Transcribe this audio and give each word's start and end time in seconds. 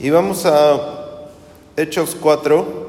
Y 0.00 0.10
vamos 0.10 0.44
a 0.44 1.28
Hechos 1.76 2.16
4, 2.20 2.88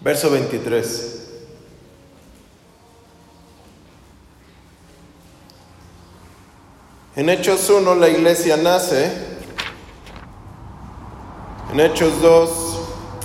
verso 0.00 0.30
23. 0.30 1.10
En 7.16 7.28
Hechos 7.28 7.68
1 7.68 7.94
la 7.96 8.08
iglesia 8.08 8.56
nace, 8.56 9.12
en 11.70 11.80
Hechos 11.80 12.22
2 12.22 12.50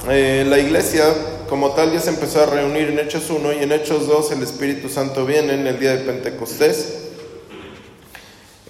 eh, 0.09 0.45
la 0.47 0.59
iglesia 0.59 1.05
como 1.49 1.71
tal 1.71 1.93
ya 1.93 2.01
se 2.01 2.09
empezó 2.09 2.43
a 2.43 2.45
reunir 2.45 2.89
en 2.89 2.99
Hechos 2.99 3.29
1 3.29 3.53
y 3.53 3.63
en 3.63 3.71
Hechos 3.71 4.07
2 4.07 4.33
el 4.33 4.43
Espíritu 4.43 4.89
Santo 4.89 5.25
viene 5.25 5.53
en 5.53 5.65
el 5.65 5.79
día 5.79 5.95
de 5.95 6.03
Pentecostés. 6.03 7.08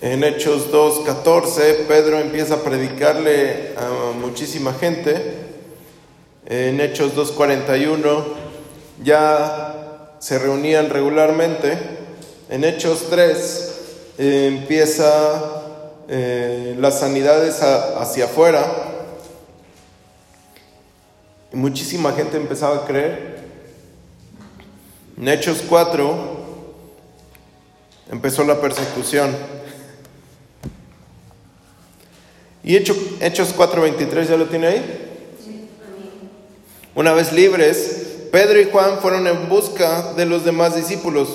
En 0.01 0.23
Hechos 0.23 0.71
2, 0.71 1.01
14, 1.01 1.85
Pedro 1.85 2.19
empieza 2.19 2.53
a 2.53 2.63
predicarle 2.63 3.73
a 3.75 4.13
muchísima 4.17 4.73
gente. 4.73 5.33
En 6.45 6.79
Hechos 6.79 7.15
2, 7.15 7.33
41, 7.33 8.25
ya 9.03 10.15
se 10.19 10.39
reunían 10.39 10.89
regularmente. 10.89 11.77
En 12.49 12.63
Hechos 12.63 13.07
3 13.09 13.71
eh, 14.19 14.47
empieza 14.47 15.63
eh, 16.07 16.77
las 16.79 17.01
sanidades 17.01 17.61
hacia 17.61 18.23
afuera. 18.23 18.65
Y 21.51 21.57
muchísima 21.57 22.13
gente 22.13 22.37
empezaba 22.37 22.77
a 22.77 22.85
creer. 22.85 23.39
En 25.17 25.27
Hechos 25.27 25.61
4 25.67 26.37
empezó 28.11 28.45
la 28.45 28.61
persecución. 28.61 29.58
Y 32.69 32.75
Hechos, 32.75 32.97
Hechos 33.19 33.55
4:23, 33.57 34.27
¿ya 34.27 34.37
lo 34.37 34.45
tiene 34.45 34.67
ahí? 34.67 34.83
Una 36.93 37.13
vez 37.13 37.33
libres, 37.33 38.27
Pedro 38.31 38.61
y 38.61 38.65
Juan 38.65 38.99
fueron 39.01 39.25
en 39.25 39.49
busca 39.49 40.13
de 40.13 40.27
los 40.27 40.45
demás 40.45 40.75
discípulos. 40.75 41.29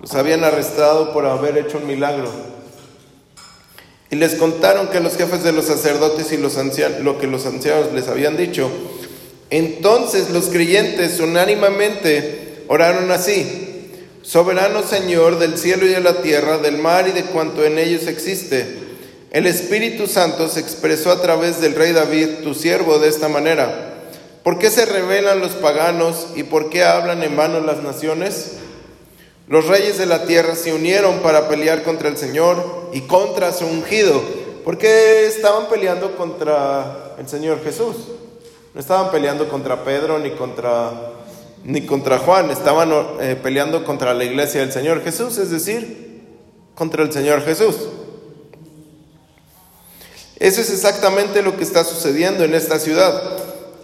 Los 0.00 0.14
habían 0.14 0.44
arrestado 0.44 1.12
por 1.12 1.26
haber 1.26 1.58
hecho 1.58 1.76
un 1.76 1.86
milagro. 1.86 2.30
Y 4.10 4.16
les 4.16 4.36
contaron 4.36 4.88
que 4.88 5.00
los 5.00 5.14
jefes 5.14 5.44
de 5.44 5.52
los 5.52 5.66
sacerdotes 5.66 6.32
y 6.32 6.38
los 6.38 6.56
ancianos, 6.56 7.00
lo 7.00 7.18
que 7.18 7.26
los 7.26 7.44
ancianos 7.44 7.92
les 7.92 8.08
habían 8.08 8.38
dicho. 8.38 8.70
Entonces 9.50 10.30
los 10.30 10.46
creyentes 10.46 11.20
unánimemente 11.20 12.64
oraron 12.68 13.10
así: 13.10 13.90
Soberano 14.22 14.84
Señor 14.84 15.38
del 15.38 15.58
cielo 15.58 15.84
y 15.84 15.90
de 15.90 16.00
la 16.00 16.22
tierra, 16.22 16.56
del 16.56 16.78
mar 16.78 17.06
y 17.08 17.12
de 17.12 17.24
cuanto 17.24 17.62
en 17.62 17.78
ellos 17.78 18.06
existe 18.06 18.87
el 19.30 19.46
Espíritu 19.46 20.06
Santo 20.06 20.48
se 20.48 20.60
expresó 20.60 21.10
a 21.10 21.20
través 21.20 21.60
del 21.60 21.74
rey 21.74 21.92
David, 21.92 22.42
tu 22.42 22.54
siervo, 22.54 22.98
de 22.98 23.08
esta 23.08 23.28
manera. 23.28 23.94
¿Por 24.42 24.58
qué 24.58 24.70
se 24.70 24.86
rebelan 24.86 25.40
los 25.40 25.52
paganos 25.52 26.28
y 26.34 26.44
por 26.44 26.70
qué 26.70 26.84
hablan 26.84 27.22
en 27.22 27.36
vano 27.36 27.60
las 27.60 27.82
naciones? 27.82 28.52
Los 29.46 29.66
reyes 29.66 29.98
de 29.98 30.06
la 30.06 30.24
tierra 30.24 30.54
se 30.54 30.72
unieron 30.72 31.18
para 31.18 31.48
pelear 31.48 31.82
contra 31.82 32.08
el 32.08 32.16
Señor 32.16 32.90
y 32.94 33.02
contra 33.02 33.52
su 33.52 33.66
ungido. 33.66 34.22
¿Por 34.64 34.78
qué 34.78 35.26
estaban 35.26 35.68
peleando 35.68 36.16
contra 36.16 37.14
el 37.18 37.28
Señor 37.28 37.62
Jesús? 37.62 37.96
No 38.72 38.80
estaban 38.80 39.10
peleando 39.10 39.48
contra 39.48 39.84
Pedro 39.84 40.18
ni 40.18 40.30
contra, 40.30 40.90
ni 41.64 41.84
contra 41.84 42.18
Juan, 42.18 42.50
estaban 42.50 42.92
eh, 43.20 43.36
peleando 43.42 43.84
contra 43.84 44.14
la 44.14 44.24
iglesia 44.24 44.60
del 44.60 44.72
Señor 44.72 45.02
Jesús, 45.02 45.36
es 45.36 45.50
decir, 45.50 46.22
contra 46.74 47.02
el 47.02 47.12
Señor 47.12 47.42
Jesús. 47.42 47.76
Eso 50.38 50.60
es 50.60 50.70
exactamente 50.70 51.42
lo 51.42 51.56
que 51.56 51.64
está 51.64 51.82
sucediendo 51.82 52.44
en 52.44 52.54
esta 52.54 52.78
ciudad. 52.78 53.20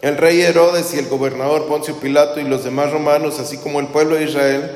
El 0.02 0.16
rey 0.16 0.40
Herodes 0.40 0.94
y 0.94 0.98
el 0.98 1.08
gobernador 1.08 1.66
Poncio 1.66 1.98
Pilato 1.98 2.38
y 2.38 2.44
los 2.44 2.62
demás 2.62 2.92
romanos, 2.92 3.40
así 3.40 3.56
como 3.56 3.80
el 3.80 3.88
pueblo 3.88 4.16
de 4.16 4.24
Israel, 4.24 4.70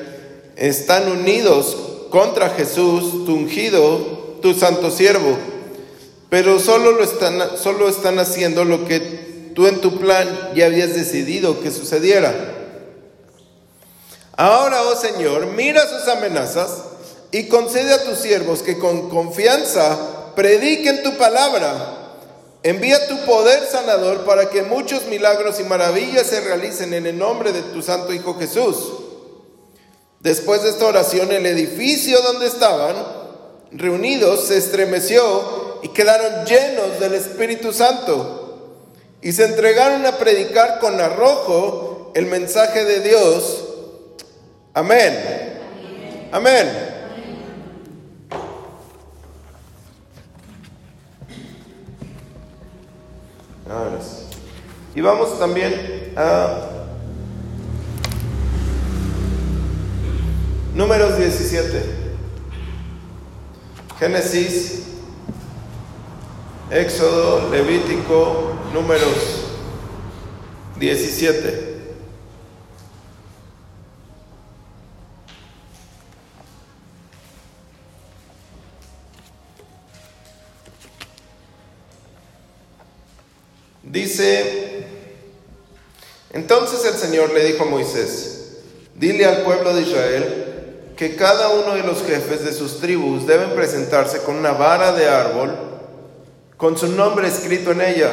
están 0.56 1.08
unidos 1.08 1.76
contra 2.10 2.50
Jesús, 2.50 3.24
tu 3.24 3.34
ungido, 3.34 4.38
tu 4.42 4.54
santo 4.54 4.90
siervo. 4.90 5.38
Pero 6.30 6.58
solo, 6.58 6.92
lo 6.92 7.04
están, 7.04 7.56
solo 7.56 7.88
están 7.88 8.18
haciendo 8.18 8.64
lo 8.64 8.84
que 8.84 9.52
tú 9.54 9.66
en 9.66 9.80
tu 9.80 9.98
plan 9.98 10.28
ya 10.54 10.66
habías 10.66 10.94
decidido 10.94 11.60
que 11.60 11.70
sucediera. 11.70 12.34
Ahora, 14.36 14.82
oh 14.82 14.96
Señor, 14.96 15.46
mira 15.46 15.82
sus 15.86 16.08
amenazas 16.08 16.70
y 17.30 17.48
concede 17.48 17.92
a 17.92 18.04
tus 18.04 18.18
siervos 18.18 18.62
que 18.62 18.78
con 18.78 19.08
confianza 19.10 20.17
prediquen 20.38 21.02
tu 21.02 21.16
palabra. 21.16 21.96
Envía 22.62 23.08
tu 23.08 23.18
poder 23.24 23.64
sanador 23.66 24.24
para 24.24 24.50
que 24.50 24.62
muchos 24.62 25.06
milagros 25.06 25.58
y 25.58 25.64
maravillas 25.64 26.28
se 26.28 26.40
realicen 26.40 26.94
en 26.94 27.06
el 27.06 27.18
nombre 27.18 27.50
de 27.50 27.60
tu 27.60 27.82
Santo 27.82 28.12
Hijo 28.12 28.38
Jesús. 28.38 28.76
Después 30.20 30.62
de 30.62 30.70
esta 30.70 30.86
oración, 30.86 31.32
el 31.32 31.44
edificio 31.44 32.22
donde 32.22 32.46
estaban 32.46 32.94
reunidos 33.72 34.46
se 34.46 34.58
estremeció 34.58 35.80
y 35.82 35.88
quedaron 35.88 36.46
llenos 36.46 37.00
del 37.00 37.14
Espíritu 37.14 37.72
Santo. 37.72 38.84
Y 39.20 39.32
se 39.32 39.44
entregaron 39.44 40.06
a 40.06 40.18
predicar 40.18 40.78
con 40.78 41.00
arrojo 41.00 42.12
el 42.14 42.26
mensaje 42.26 42.84
de 42.84 43.00
Dios. 43.00 43.64
Amén. 44.72 45.58
Amén. 46.30 46.97
Y 54.94 55.00
vamos 55.02 55.38
también 55.38 56.14
a 56.16 56.60
números 60.74 61.18
17. 61.18 61.82
Génesis, 63.98 64.84
Éxodo, 66.70 67.50
Levítico, 67.50 68.52
números 68.72 69.44
17. 70.78 71.67
Señor 87.08 87.32
le 87.32 87.42
dijo 87.42 87.64
a 87.64 87.66
Moisés, 87.66 88.58
dile 88.94 89.24
al 89.24 89.42
pueblo 89.42 89.74
de 89.74 89.80
Israel 89.80 90.92
que 90.94 91.16
cada 91.16 91.48
uno 91.48 91.74
de 91.74 91.82
los 91.82 92.02
jefes 92.04 92.44
de 92.44 92.52
sus 92.52 92.80
tribus 92.80 93.26
deben 93.26 93.54
presentarse 93.54 94.18
con 94.18 94.36
una 94.36 94.52
vara 94.52 94.92
de 94.92 95.08
árbol 95.08 95.56
con 96.58 96.76
su 96.76 96.88
nombre 96.88 97.28
escrito 97.28 97.70
en 97.70 97.80
ella. 97.80 98.12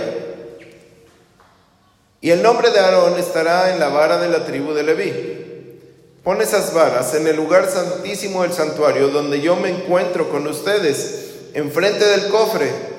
Y 2.22 2.30
el 2.30 2.42
nombre 2.42 2.72
de 2.72 2.80
Aarón 2.80 3.20
estará 3.20 3.74
en 3.74 3.82
la 3.82 3.90
vara 3.90 4.18
de 4.18 4.30
la 4.30 4.46
tribu 4.46 4.72
de 4.72 4.84
Leví. 4.84 5.82
Pon 6.24 6.42
esas 6.42 6.74
varas 6.74 7.14
en 7.16 7.28
el 7.28 7.36
lugar 7.36 7.70
santísimo 7.70 8.44
del 8.44 8.54
santuario 8.54 9.10
donde 9.10 9.42
yo 9.42 9.58
me 9.58 9.70
encuentro 9.70 10.30
con 10.30 10.48
ustedes, 10.48 11.32
enfrente 11.54 12.06
del 12.06 12.30
cofre 12.30 12.96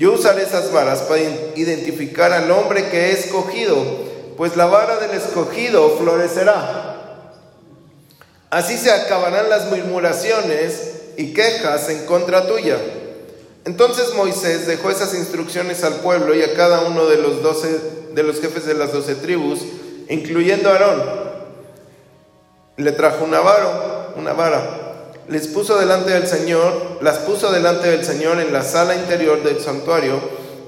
yo 0.00 0.14
usaré 0.14 0.44
esas 0.44 0.72
varas 0.72 1.00
para 1.02 1.20
identificar 1.56 2.32
al 2.32 2.50
hombre 2.50 2.88
que 2.88 3.08
he 3.08 3.12
escogido, 3.12 4.09
pues 4.40 4.56
la 4.56 4.64
vara 4.64 4.96
del 4.96 5.10
escogido 5.10 5.98
florecerá. 5.98 7.34
Así 8.48 8.78
se 8.78 8.90
acabarán 8.90 9.50
las 9.50 9.66
murmuraciones 9.66 10.92
y 11.18 11.34
quejas 11.34 11.90
en 11.90 12.06
contra 12.06 12.46
tuya. 12.46 12.78
Entonces 13.66 14.14
Moisés 14.14 14.66
dejó 14.66 14.90
esas 14.90 15.12
instrucciones 15.12 15.84
al 15.84 15.96
pueblo 15.96 16.34
y 16.34 16.42
a 16.42 16.54
cada 16.54 16.80
uno 16.80 17.04
de 17.04 17.18
los 17.18 17.42
doce 17.42 17.68
de 18.14 18.22
los 18.22 18.40
jefes 18.40 18.64
de 18.64 18.72
las 18.72 18.94
doce 18.94 19.14
tribus, 19.14 19.60
incluyendo 20.08 20.70
a 20.70 20.72
Aarón. 20.72 21.02
Le 22.78 22.92
trajo 22.92 23.26
una 23.26 23.40
vara, 23.40 24.14
una 24.16 24.32
vara 24.32 24.62
les 25.28 25.48
puso 25.48 25.78
delante 25.78 26.12
del 26.12 26.26
Señor, 26.26 26.98
las 27.02 27.18
puso 27.18 27.52
delante 27.52 27.90
del 27.90 28.06
Señor 28.06 28.40
en 28.40 28.54
la 28.54 28.62
sala 28.62 28.94
interior 28.94 29.42
del 29.42 29.60
santuario, 29.60 30.18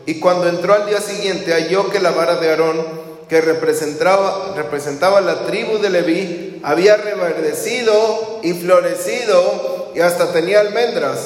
y 0.04 0.20
cuando 0.20 0.46
entró 0.46 0.74
al 0.74 0.84
día 0.84 1.00
siguiente 1.00 1.54
halló 1.54 1.88
que 1.88 2.00
la 2.00 2.10
vara 2.10 2.36
de 2.36 2.50
Aarón, 2.50 3.01
que 3.32 3.40
representaba, 3.40 4.52
representaba 4.54 5.22
la 5.22 5.46
tribu 5.46 5.78
de 5.78 5.88
Leví, 5.88 6.60
había 6.62 6.98
reverdecido 6.98 8.40
y 8.42 8.52
florecido 8.52 9.90
y 9.94 10.00
hasta 10.00 10.34
tenía 10.34 10.60
almendras. 10.60 11.18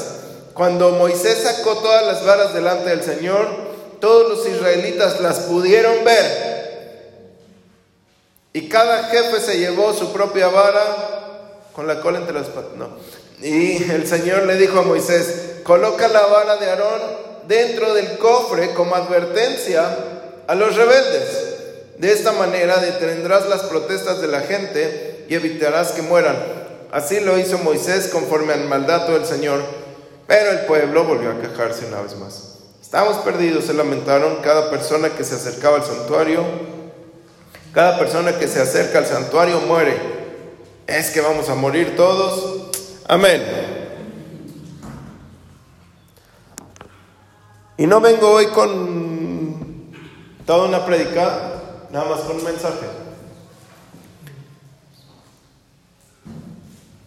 Cuando 0.55 0.91
Moisés 0.91 1.39
sacó 1.43 1.79
todas 1.79 2.07
las 2.07 2.25
varas 2.25 2.55
delante 2.55 2.91
del 2.91 3.03
Señor, 3.03 3.49
todos 3.99 4.29
los 4.29 4.47
israelitas 4.47 5.19
las 5.19 5.41
pudieron 5.41 6.05
ver. 6.05 7.43
Y 8.53 8.69
cada 8.69 9.09
jefe 9.09 9.41
se 9.41 9.59
llevó 9.59 9.93
su 9.93 10.13
propia 10.13 10.47
vara 10.47 11.59
con 11.73 11.89
la 11.89 12.01
cola 12.01 12.19
entre 12.19 12.35
las 12.35 12.47
patas. 12.47 12.77
No. 12.77 12.91
Y 13.43 13.83
el 13.91 14.07
Señor 14.07 14.45
le 14.45 14.55
dijo 14.55 14.79
a 14.79 14.83
Moisés, 14.83 15.57
coloca 15.65 16.07
la 16.07 16.25
vara 16.27 16.57
de 16.59 16.71
Aarón 16.71 17.01
dentro 17.49 17.95
del 17.95 18.17
cofre 18.19 18.75
como 18.75 18.95
advertencia 18.95 19.89
a 20.47 20.55
los 20.55 20.77
rebeldes. 20.77 21.56
De 21.99 22.13
esta 22.13 22.33
manera 22.33 22.79
detendrás 22.79 23.49
las 23.49 23.63
protestas 23.63 24.21
de 24.21 24.29
la 24.29 24.41
gente 24.41 25.25
y 25.29 25.35
evitarás 25.35 25.93
que 25.93 26.03
mueran. 26.03 26.37
Así 26.93 27.21
lo 27.21 27.39
hizo 27.39 27.59
Moisés 27.59 28.09
conforme 28.09 28.53
al 28.53 28.65
mandato 28.69 29.13
del 29.13 29.25
Señor, 29.25 29.63
pero 30.27 30.51
el 30.51 30.61
pueblo 30.67 31.05
volvió 31.05 31.31
a 31.31 31.41
quejarse 31.41 31.87
una 31.87 32.03
vez 32.03 32.17
más. 32.17 32.59
Estamos 32.83 33.17
perdidos, 33.19 33.65
se 33.65 33.75
lamentaron 33.75 34.37
cada 34.43 34.71
persona 34.71 35.11
que 35.11 35.25
se 35.25 35.35
acercaba 35.35 35.77
al 35.77 35.85
santuario. 35.85 36.45
Cada 37.73 37.99
persona 37.99 38.39
que 38.39 38.49
se 38.49 38.61
acerca 38.61 38.99
al 38.99 39.07
santuario 39.07 39.61
muere. 39.61 39.97
Es 40.87 41.11
que 41.11 41.21
vamos 41.21 41.49
a 41.49 41.55
morir 41.55 41.97
todos. 41.97 42.71
Amén. 43.09 43.43
Y 47.77 47.87
no 47.87 48.01
vengo 48.01 48.31
hoy 48.31 48.47
con 48.47 49.93
toda 50.47 50.69
una 50.69 50.87
predicada 50.87 51.56
Nada 51.91 52.11
más 52.11 52.21
con 52.21 52.37
un 52.37 52.45
mensaje. 52.45 52.87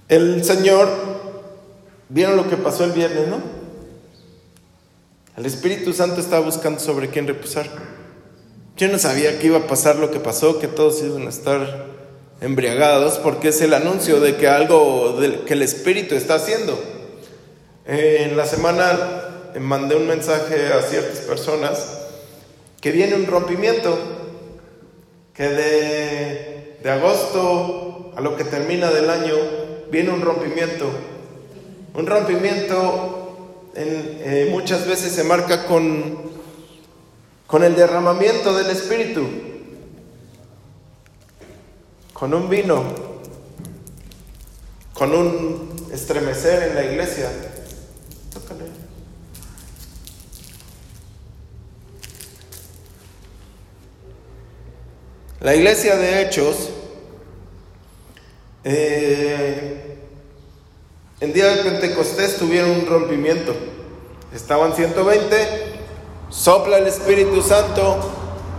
El 0.08 0.44
Señor, 0.44 0.90
vieron 2.10 2.38
lo 2.38 2.50
que 2.50 2.58
pasó 2.58 2.84
el 2.84 2.92
viernes, 2.94 3.28
¿no? 3.28 3.38
El 5.38 5.46
Espíritu 5.46 5.94
Santo 5.94 6.20
estaba 6.20 6.44
buscando 6.44 6.80
sobre 6.80 7.10
quién 7.10 7.28
reposar. 7.28 7.68
Yo 8.76 8.88
no 8.88 8.98
sabía 8.98 9.38
que 9.38 9.48
iba 9.48 9.60
a 9.60 9.68
pasar 9.68 9.98
lo 9.98 10.10
que 10.10 10.20
pasó, 10.20 10.60
que 10.60 10.68
todos 10.68 11.04
iban 11.04 11.28
a 11.28 11.30
estar 11.30 11.86
embriagados, 12.42 13.20
porque 13.20 13.50
es 13.50 13.62
el 13.62 13.74
anuncio 13.74 14.20
de 14.20 14.38
que 14.38 14.48
algo 14.48 15.20
que 15.46 15.54
el 15.54 15.62
Espíritu 15.62 16.16
está 16.16 16.36
haciendo. 16.36 16.82
en 17.86 18.38
la 18.38 18.46
semana 18.46 18.98
mandé 19.60 19.96
un 19.96 20.08
mensaje 20.08 20.74
a 20.74 20.82
ciertas 20.82 21.20
personas 21.20 22.00
que 22.82 22.92
viene 22.92 23.16
un 23.16 23.26
rompimiento 23.26 24.19
que 25.40 25.48
de, 26.84 26.92
agosto 26.92 28.12
a 28.14 28.20
lo 28.20 28.36
que 28.36 28.44
termina 28.44 28.92
del 28.92 29.10
año 29.10 29.36
viene 29.90 30.10
un 30.10 30.20
rompimiento. 30.20 30.92
Un 31.94 32.06
rompimiento 32.06 33.70
eh, 33.74 34.50
muchas 34.52 34.86
veces 34.86 35.14
se 35.14 35.24
marca 35.24 35.66
con, 35.66 36.30
con 37.48 37.64
el 37.64 37.74
derramamiento 37.74 38.54
del 38.54 38.70
Espíritu, 38.70 39.30
con 42.12 42.34
un 42.34 42.50
vino, 42.50 42.84
con 44.94 45.14
un 45.14 45.88
estremecer 45.94 46.68
en 46.68 46.76
la 46.76 46.84
iglesia. 46.84 47.30
La 55.42 55.56
iglesia 55.56 55.96
de 55.96 56.22
Hechos, 56.22 56.70
eh, 58.66 59.98
en 61.22 61.32
día 61.32 61.48
de 61.48 61.64
Pentecostés 61.64 62.36
tuvieron 62.38 62.72
un 62.72 62.86
rompimiento. 62.86 63.56
Estaban 64.34 64.76
120, 64.76 65.48
sopla 66.30 66.80
el 66.80 66.88
Espíritu 66.88 67.42
Santo, 67.42 68.00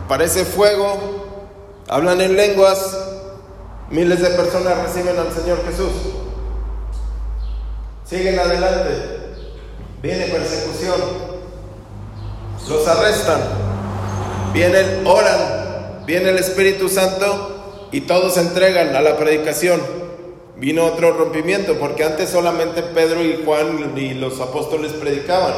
parece 0.08 0.46
fuego, 0.46 1.42
hablan 1.86 2.18
en 2.22 2.34
lenguas, 2.34 2.96
miles 3.90 4.22
de 4.22 4.30
personas 4.30 4.78
reciben 4.78 5.18
al 5.18 5.30
Señor 5.34 5.62
Jesús. 5.66 5.92
Siguen 8.08 8.38
adelante, 8.38 8.90
viene 10.00 10.28
persecución, 10.28 10.98
los 12.66 12.88
arrestan, 12.88 13.42
vienen, 14.54 15.06
oran, 15.06 15.59
Viene 16.10 16.30
el 16.30 16.38
Espíritu 16.38 16.88
Santo 16.88 17.86
y 17.92 18.00
todos 18.00 18.34
se 18.34 18.40
entregan 18.40 18.96
a 18.96 19.00
la 19.00 19.16
predicación. 19.16 19.80
Vino 20.56 20.84
otro 20.84 21.12
rompimiento, 21.12 21.78
porque 21.78 22.02
antes 22.02 22.30
solamente 22.30 22.82
Pedro 22.82 23.22
y 23.22 23.44
Juan 23.44 23.96
y 23.96 24.14
los 24.14 24.40
apóstoles 24.40 24.90
predicaban. 24.94 25.54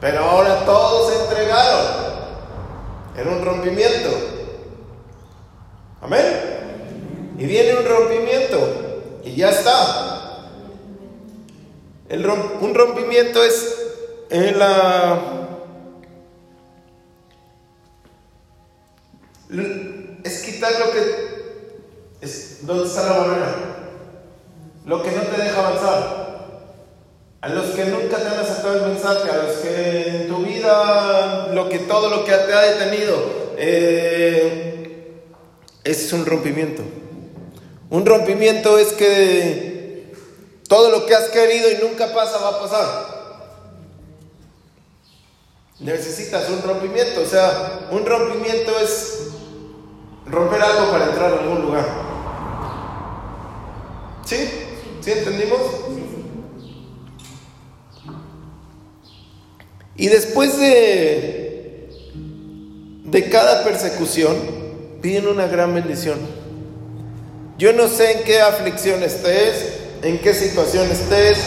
Pero 0.00 0.20
ahora 0.20 0.64
todos 0.64 1.12
se 1.12 1.20
entregaron. 1.24 1.86
Era 3.18 3.30
un 3.30 3.44
rompimiento. 3.44 4.08
Amén. 6.00 6.24
Y 7.38 7.44
viene 7.44 7.80
un 7.80 7.84
rompimiento. 7.84 9.20
Y 9.26 9.36
ya 9.36 9.50
está. 9.50 10.48
El 12.08 12.26
un 12.26 12.74
rompimiento 12.74 13.44
es 13.44 13.76
en 14.30 14.58
la 14.58 15.39
es 20.22 20.42
quitar 20.42 20.72
lo 20.78 20.92
que 20.92 21.30
es 22.20 22.66
donde 22.66 22.86
está 22.86 23.06
la 23.06 23.18
barrera, 23.18 23.54
lo 24.86 25.02
que 25.02 25.10
no 25.10 25.22
te 25.22 25.42
deja 25.42 25.58
avanzar. 25.58 26.20
A 27.40 27.48
los 27.48 27.70
que 27.70 27.86
nunca 27.86 28.18
te 28.18 28.28
han 28.28 28.38
aceptado 28.38 28.84
el 28.84 28.92
mensaje, 28.92 29.30
a 29.30 29.44
los 29.44 29.56
que 29.56 30.08
en 30.08 30.28
tu 30.28 30.44
vida, 30.44 31.48
lo 31.54 31.70
que 31.70 31.78
todo 31.78 32.10
lo 32.10 32.24
que 32.24 32.32
te 32.32 32.52
ha 32.52 32.60
detenido, 32.60 33.16
eh, 33.56 35.22
es 35.82 36.12
un 36.12 36.26
rompimiento. 36.26 36.82
Un 37.88 38.04
rompimiento 38.04 38.78
es 38.78 38.88
que 38.88 40.12
todo 40.68 40.90
lo 40.90 41.06
que 41.06 41.14
has 41.14 41.30
querido 41.30 41.70
y 41.70 41.78
nunca 41.78 42.12
pasa 42.12 42.38
va 42.38 42.48
a 42.50 42.60
pasar. 42.60 43.20
Necesitas 45.80 46.50
un 46.50 46.62
rompimiento, 46.62 47.22
o 47.22 47.26
sea, 47.26 47.88
un 47.90 48.04
rompimiento 48.04 48.78
es 48.78 49.29
romper 50.30 50.62
algo 50.62 50.90
para 50.90 51.06
entrar 51.06 51.32
a 51.32 51.38
algún 51.38 51.62
lugar. 51.62 51.86
¿Sí? 54.24 54.36
¿Sí 55.00 55.10
entendimos? 55.10 55.60
Y 59.96 60.06
después 60.08 60.58
de, 60.58 61.90
de 63.04 63.28
cada 63.28 63.64
persecución, 63.64 64.36
viene 65.02 65.28
una 65.28 65.46
gran 65.46 65.74
bendición. 65.74 66.18
Yo 67.58 67.72
no 67.72 67.88
sé 67.88 68.12
en 68.12 68.24
qué 68.24 68.40
aflicción 68.40 69.02
estés, 69.02 69.80
en 70.02 70.18
qué 70.18 70.32
situación 70.32 70.90
estés, 70.90 71.38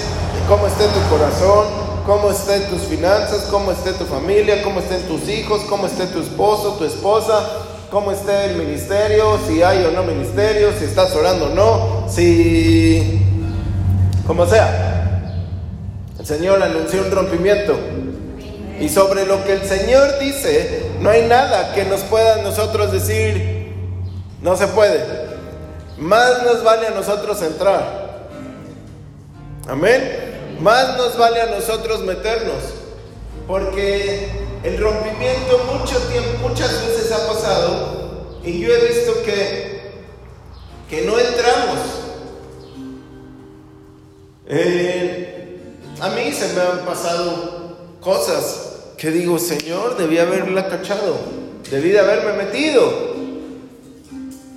cómo 0.48 0.68
esté 0.68 0.84
tu 0.86 1.10
corazón, 1.10 1.66
cómo 2.06 2.30
estén 2.30 2.70
tus 2.70 2.82
finanzas, 2.82 3.48
cómo 3.50 3.72
esté 3.72 3.94
tu 3.94 4.06
familia, 4.06 4.62
cómo 4.62 4.80
estén 4.82 5.02
tus 5.08 5.28
hijos, 5.30 5.62
cómo 5.70 5.88
esté 5.88 6.06
tu 6.08 6.20
esposo, 6.20 6.75
tu 6.78 6.86
esposa, 6.86 7.62
cómo 7.94 8.12
esté 8.12 8.46
el 8.46 8.56
ministerio, 8.56 9.40
si 9.46 9.62
hay 9.62 9.86
o 9.86 9.92
no 9.92 10.02
ministerio, 10.02 10.74
si 10.78 10.86
estás 10.86 11.16
orando 11.16 11.46
o 11.46 11.50
no, 11.50 12.10
si... 12.10 13.22
como 14.26 14.48
sea. 14.48 15.32
El 16.20 16.26
Señor 16.26 16.64
anunció 16.64 17.04
un 17.04 17.12
rompimiento. 17.12 17.78
Y 18.80 18.90
sobre 18.90 19.28
lo 19.28 19.46
que 19.46 19.54
el 19.54 19.62
Señor 19.64 20.18
dice, 20.20 20.90
no 21.02 21.12
hay 21.12 21.28
nada 21.28 21.76
que 21.76 21.86
nos 21.86 22.02
pueda 22.02 22.42
nosotros 22.42 22.92
decir, 22.92 23.72
no 24.42 24.58
se 24.58 24.66
puede. 24.70 25.00
Más 26.00 26.42
nos 26.42 26.64
vale 26.64 26.88
a 26.88 26.92
nosotros 26.92 27.44
entrar. 27.44 28.26
Amén. 29.68 30.58
Más 30.60 30.98
nos 30.98 31.16
vale 31.16 31.42
a 31.44 31.46
nosotros 31.46 32.02
meternos. 32.02 32.58
Porque 33.48 34.43
el 34.63 34.77
rompimiento 34.77 35.60
mucho 35.77 35.98
tiempo, 36.08 36.48
muchas 36.48 36.88
veces 36.88 37.12
ha 37.12 37.27
pasado 37.27 38.38
y 38.43 38.60
yo 38.60 38.74
he 38.74 38.88
visto 38.88 39.22
que, 39.24 39.91
que 40.89 41.01
no 41.03 41.20
entramos. 41.20 41.79
Eh, 44.48 45.58
a 46.00 46.10
mí 46.10 46.32
se 46.32 46.53
me 46.53 46.62
han 46.62 46.79
pasado 46.86 47.77
cosas 48.00 48.93
que 48.98 49.12
digo, 49.12 49.38
Señor, 49.38 49.98
debí 49.98 50.17
haberla 50.17 50.70
cachado, 50.70 51.17
debí 51.70 51.89
de 51.89 52.00
haberme 52.00 52.34
metido. 52.34 53.13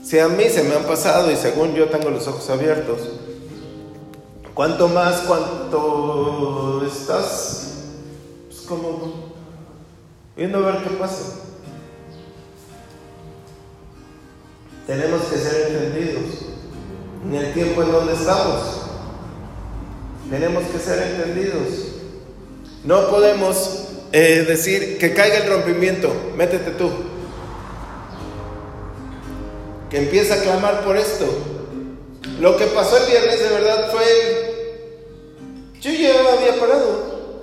Si 0.04 0.20
a 0.20 0.28
mí 0.28 0.44
se 0.48 0.62
me 0.62 0.76
han 0.76 0.84
pasado 0.84 1.32
y 1.32 1.36
según 1.36 1.74
yo 1.74 1.88
tengo 1.88 2.10
los 2.10 2.28
ojos 2.28 2.48
abiertos, 2.48 3.00
¿cuánto 4.54 4.88
más 4.88 5.22
cuanto 5.22 6.84
estás 6.86 7.74
pues 8.48 8.60
como 8.62 9.25
viendo 10.36 10.58
a 10.58 10.72
ver 10.72 10.82
qué 10.82 10.90
pasa. 10.90 11.40
Tenemos 14.86 15.22
que 15.22 15.36
ser 15.36 15.72
entendidos 15.72 16.24
en 17.24 17.34
el 17.34 17.54
tiempo 17.54 17.82
en 17.82 17.92
donde 17.92 18.12
estamos. 18.12 18.82
Tenemos 20.30 20.64
que 20.64 20.78
ser 20.78 21.02
entendidos. 21.02 21.68
No 22.84 23.08
podemos 23.08 23.88
eh, 24.12 24.44
decir 24.46 24.98
que 24.98 25.14
caiga 25.14 25.38
el 25.38 25.50
rompimiento, 25.50 26.12
métete 26.36 26.72
tú. 26.72 26.90
Que 29.90 29.98
empieza 29.98 30.34
a 30.34 30.42
clamar 30.42 30.84
por 30.84 30.96
esto. 30.96 31.26
Lo 32.40 32.56
que 32.56 32.66
pasó 32.66 32.98
el 32.98 33.10
viernes 33.10 33.40
de 33.40 33.48
verdad 33.48 33.90
fue, 33.90 34.04
yo 35.80 35.90
ya 35.90 36.10
había 36.32 36.60
parado. 36.60 37.40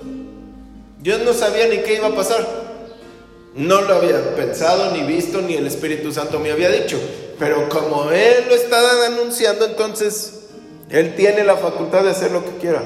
Dios 1.00 1.22
no 1.22 1.34
sabía 1.34 1.68
ni 1.68 1.80
qué 1.80 1.96
iba 1.96 2.08
a 2.08 2.16
pasar. 2.16 2.63
No 3.56 3.82
lo 3.82 3.96
había 3.96 4.36
pensado, 4.36 4.92
ni 4.92 5.04
visto, 5.04 5.42
ni 5.42 5.56
el 5.56 5.68
Espíritu 5.68 6.12
Santo 6.12 6.40
me 6.40 6.52
había 6.52 6.70
dicho. 6.70 7.00
Pero 7.38 7.70
como 7.70 8.10
Él 8.12 8.46
lo 8.48 8.56
estaba 8.56 9.06
anunciando, 9.06 9.66
entonces 9.66 10.46
Él 10.90 11.16
tiene 11.16 11.44
la 11.44 11.58
facultad 11.58 12.04
de 12.04 12.12
hacer 12.12 12.32
lo 12.32 12.44
que 12.44 12.58
quiera. 12.58 12.84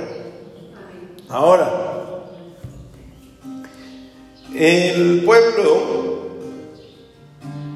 Ahora, 1.30 2.24
el 4.56 5.24
pueblo 5.24 6.28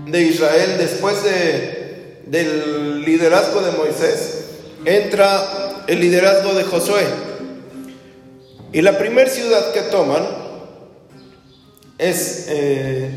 de 0.08 0.22
Israel, 0.24 0.76
después 0.78 1.24
de, 1.24 2.22
del 2.26 3.04
liderazgo 3.04 3.62
de 3.62 3.72
Moisés, 3.72 4.46
entra 4.84 5.84
el 5.88 6.00
liderazgo 6.00 6.54
de 6.54 6.64
Josué. 6.64 7.06
Y 8.74 8.82
la 8.82 8.98
primera 8.98 9.30
ciudad 9.30 9.72
que 9.74 9.82
toman 9.82 10.41
es 12.02 12.48
eh, 12.50 13.12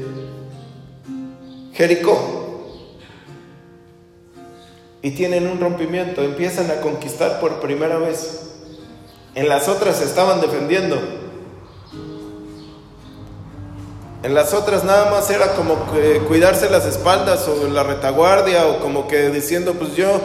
Jericó. 1.72 2.30
Y 5.02 5.10
tienen 5.12 5.48
un 5.48 5.58
rompimiento, 5.58 6.22
empiezan 6.22 6.70
a 6.70 6.80
conquistar 6.80 7.40
por 7.40 7.60
primera 7.60 7.98
vez. 7.98 8.42
En 9.34 9.48
las 9.48 9.68
otras 9.68 9.96
se 9.96 10.04
estaban 10.04 10.40
defendiendo. 10.40 10.98
En 14.22 14.34
las 14.34 14.54
otras 14.54 14.84
nada 14.84 15.10
más 15.10 15.28
era 15.30 15.54
como 15.54 15.74
cuidarse 16.28 16.70
las 16.70 16.86
espaldas 16.86 17.46
o 17.48 17.68
la 17.68 17.82
retaguardia 17.82 18.66
o 18.66 18.80
como 18.80 19.06
que 19.08 19.28
diciendo, 19.30 19.74
pues 19.74 19.94
yo, 19.96 20.20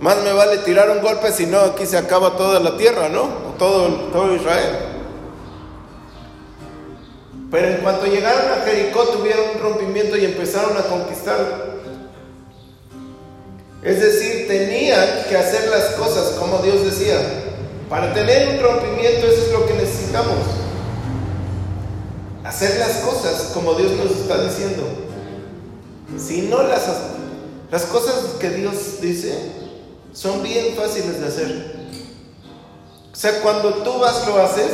más 0.00 0.22
me 0.22 0.32
vale 0.32 0.58
tirar 0.58 0.90
un 0.90 1.00
golpe 1.00 1.32
si 1.32 1.46
no 1.46 1.58
aquí 1.58 1.86
se 1.86 1.96
acaba 1.96 2.36
toda 2.36 2.60
la 2.60 2.76
tierra, 2.76 3.08
¿no? 3.08 3.22
O 3.22 3.54
todo, 3.58 3.88
todo 4.12 4.34
Israel. 4.34 4.93
Pero 7.54 7.68
en 7.68 7.76
cuanto 7.82 8.06
llegaron 8.06 8.50
a 8.50 8.64
Jericó 8.64 9.04
tuvieron 9.10 9.50
un 9.54 9.62
rompimiento 9.62 10.16
y 10.16 10.24
empezaron 10.24 10.76
a 10.76 10.82
conquistar. 10.88 11.76
Es 13.80 14.00
decir, 14.00 14.48
tenían 14.48 15.22
que 15.28 15.36
hacer 15.36 15.68
las 15.68 15.90
cosas 15.90 16.30
como 16.30 16.58
Dios 16.58 16.84
decía. 16.84 17.16
Para 17.88 18.12
tener 18.12 18.48
un 18.48 18.60
rompimiento 18.60 19.28
eso 19.28 19.40
es 19.46 19.52
lo 19.52 19.66
que 19.66 19.74
necesitamos 19.74 20.34
hacer 22.42 22.76
las 22.80 22.96
cosas 23.04 23.52
como 23.54 23.74
Dios 23.74 23.92
nos 23.92 24.10
está 24.10 24.42
diciendo. 24.42 24.82
Si 26.18 26.42
no 26.48 26.60
las 26.64 26.82
las 27.70 27.84
cosas 27.84 28.34
que 28.40 28.50
Dios 28.50 29.00
dice 29.00 29.32
son 30.12 30.42
bien 30.42 30.74
fáciles 30.74 31.20
de 31.20 31.26
hacer. 31.28 31.76
O 33.12 33.14
sea, 33.14 33.40
cuando 33.42 33.74
tú 33.74 34.00
vas 34.00 34.26
lo 34.26 34.42
haces, 34.42 34.72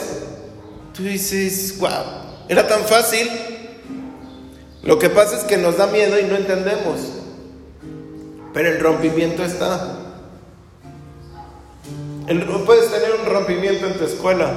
tú 0.95 1.03
dices, 1.03 1.79
wow, 1.79 2.30
era 2.51 2.67
tan 2.67 2.85
fácil. 2.85 3.31
Lo 4.83 4.99
que 4.99 5.09
pasa 5.09 5.37
es 5.37 5.45
que 5.45 5.57
nos 5.57 5.77
da 5.77 5.87
miedo 5.87 6.19
y 6.19 6.25
no 6.25 6.35
entendemos. 6.35 6.99
Pero 8.53 8.71
el 8.71 8.81
rompimiento 8.81 9.45
está. 9.45 9.99
puedes 12.67 12.91
tener 12.91 13.13
un 13.21 13.27
rompimiento 13.27 13.87
en 13.87 13.95
tu 13.95 14.05
escuela 14.05 14.51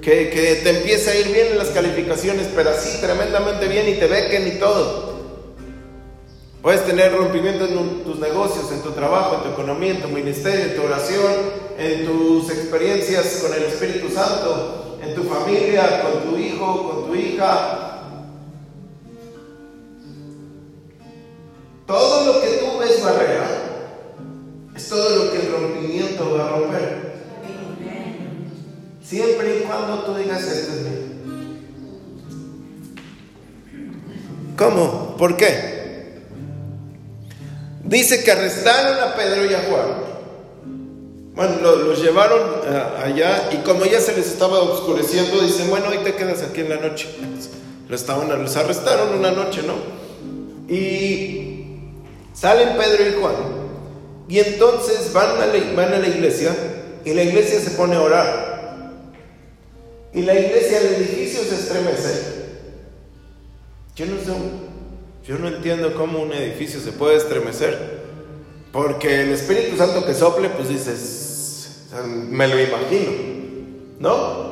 que, 0.00 0.60
te 0.62 0.70
empieza 0.70 1.10
a 1.10 1.16
ir 1.16 1.28
bien 1.28 1.48
en 1.52 1.58
las 1.58 1.68
calificaciones, 1.68 2.48
pero 2.56 2.70
así 2.70 3.02
tremendamente 3.02 3.68
bien 3.68 3.86
y 3.86 3.94
te 3.96 4.06
bequen 4.06 4.48
y 4.48 4.52
todo. 4.52 5.12
Puedes 6.62 6.86
tener 6.86 7.14
rompimiento 7.14 7.66
en 7.66 8.02
tus 8.02 8.18
negocios, 8.18 8.72
en 8.72 8.80
tu 8.80 8.92
trabajo, 8.92 9.36
en 9.36 9.42
tu 9.42 9.48
economía, 9.50 9.90
en 9.90 10.00
tu 10.00 10.08
ministerio, 10.08 10.64
en 10.64 10.76
tu 10.76 10.84
oración, 10.84 11.32
en 11.78 12.06
tus 12.06 12.48
experiencias 12.48 13.42
con 13.42 13.52
el 13.52 13.64
Espíritu 13.64 14.08
Santo, 14.08 14.83
en 15.06 15.14
tu 15.14 15.24
familia, 15.24 16.02
con 16.02 16.30
tu 16.30 16.38
hijo, 16.38 16.88
con 16.88 17.06
tu 17.06 17.14
hija. 17.14 18.00
Todo 21.86 22.32
lo 22.32 22.40
que 22.40 22.48
tú 22.58 22.78
ves 22.78 23.02
barrera 23.02 23.46
es 24.74 24.88
todo 24.88 25.24
lo 25.24 25.32
que 25.32 25.40
el 25.40 25.52
rompimiento 25.52 26.34
va 26.36 26.46
a 26.46 26.50
romper. 26.50 27.14
Siempre 29.02 29.58
y 29.58 29.60
cuando 29.60 30.04
tú 30.04 30.14
digas 30.16 30.42
esto 30.42 30.72
es. 30.72 31.04
¿Cómo? 34.56 35.16
¿Por 35.18 35.36
qué? 35.36 36.22
Dice 37.84 38.24
que 38.24 38.32
arrestaron 38.32 38.98
a 39.02 39.14
Pedro 39.14 39.44
y 39.44 39.54
a 39.54 39.62
Juan. 39.68 40.13
Bueno, 41.34 41.74
los 41.76 42.00
llevaron 42.00 42.40
eh, 42.64 42.82
allá 43.04 43.50
y 43.52 43.56
como 43.64 43.84
ya 43.84 44.00
se 44.00 44.14
les 44.14 44.28
estaba 44.28 44.60
oscureciendo, 44.60 45.42
dicen, 45.42 45.68
bueno, 45.68 45.88
hoy 45.88 45.98
te 46.04 46.14
quedas 46.14 46.42
aquí 46.42 46.60
en 46.60 46.68
la 46.68 46.76
noche. 46.76 47.08
Los, 47.88 48.00
estaban, 48.00 48.28
los 48.40 48.56
arrestaron 48.56 49.18
una 49.18 49.32
noche, 49.32 49.62
¿no? 49.62 49.74
Y 50.72 51.56
salen 52.32 52.76
Pedro 52.78 53.08
y 53.08 53.20
Juan. 53.20 53.34
Y 54.28 54.38
entonces 54.38 55.12
van 55.12 55.40
a 55.42 55.74
van 55.74 55.92
a 55.92 55.98
la 55.98 56.06
iglesia 56.06 56.54
y 57.04 57.12
la 57.12 57.24
iglesia 57.24 57.60
se 57.60 57.72
pone 57.72 57.96
a 57.96 58.02
orar. 58.02 58.54
Y 60.14 60.22
la 60.22 60.38
iglesia, 60.38 60.78
el 60.78 60.94
edificio 60.94 61.40
se 61.42 61.56
estremece. 61.56 62.34
Yo 63.96 64.06
no 64.06 64.18
sé, 64.20 64.32
yo 65.26 65.38
no 65.38 65.48
entiendo 65.48 65.94
cómo 65.94 66.20
un 66.20 66.32
edificio 66.32 66.80
se 66.80 66.92
puede 66.92 67.16
estremecer. 67.16 68.04
Porque 68.72 69.20
el 69.20 69.30
Espíritu 69.30 69.76
Santo 69.76 70.04
que 70.04 70.14
sople, 70.14 70.48
pues 70.48 70.68
dices, 70.68 71.23
me 72.02 72.48
lo 72.48 72.60
imagino, 72.60 73.12
¿no? 74.00 74.44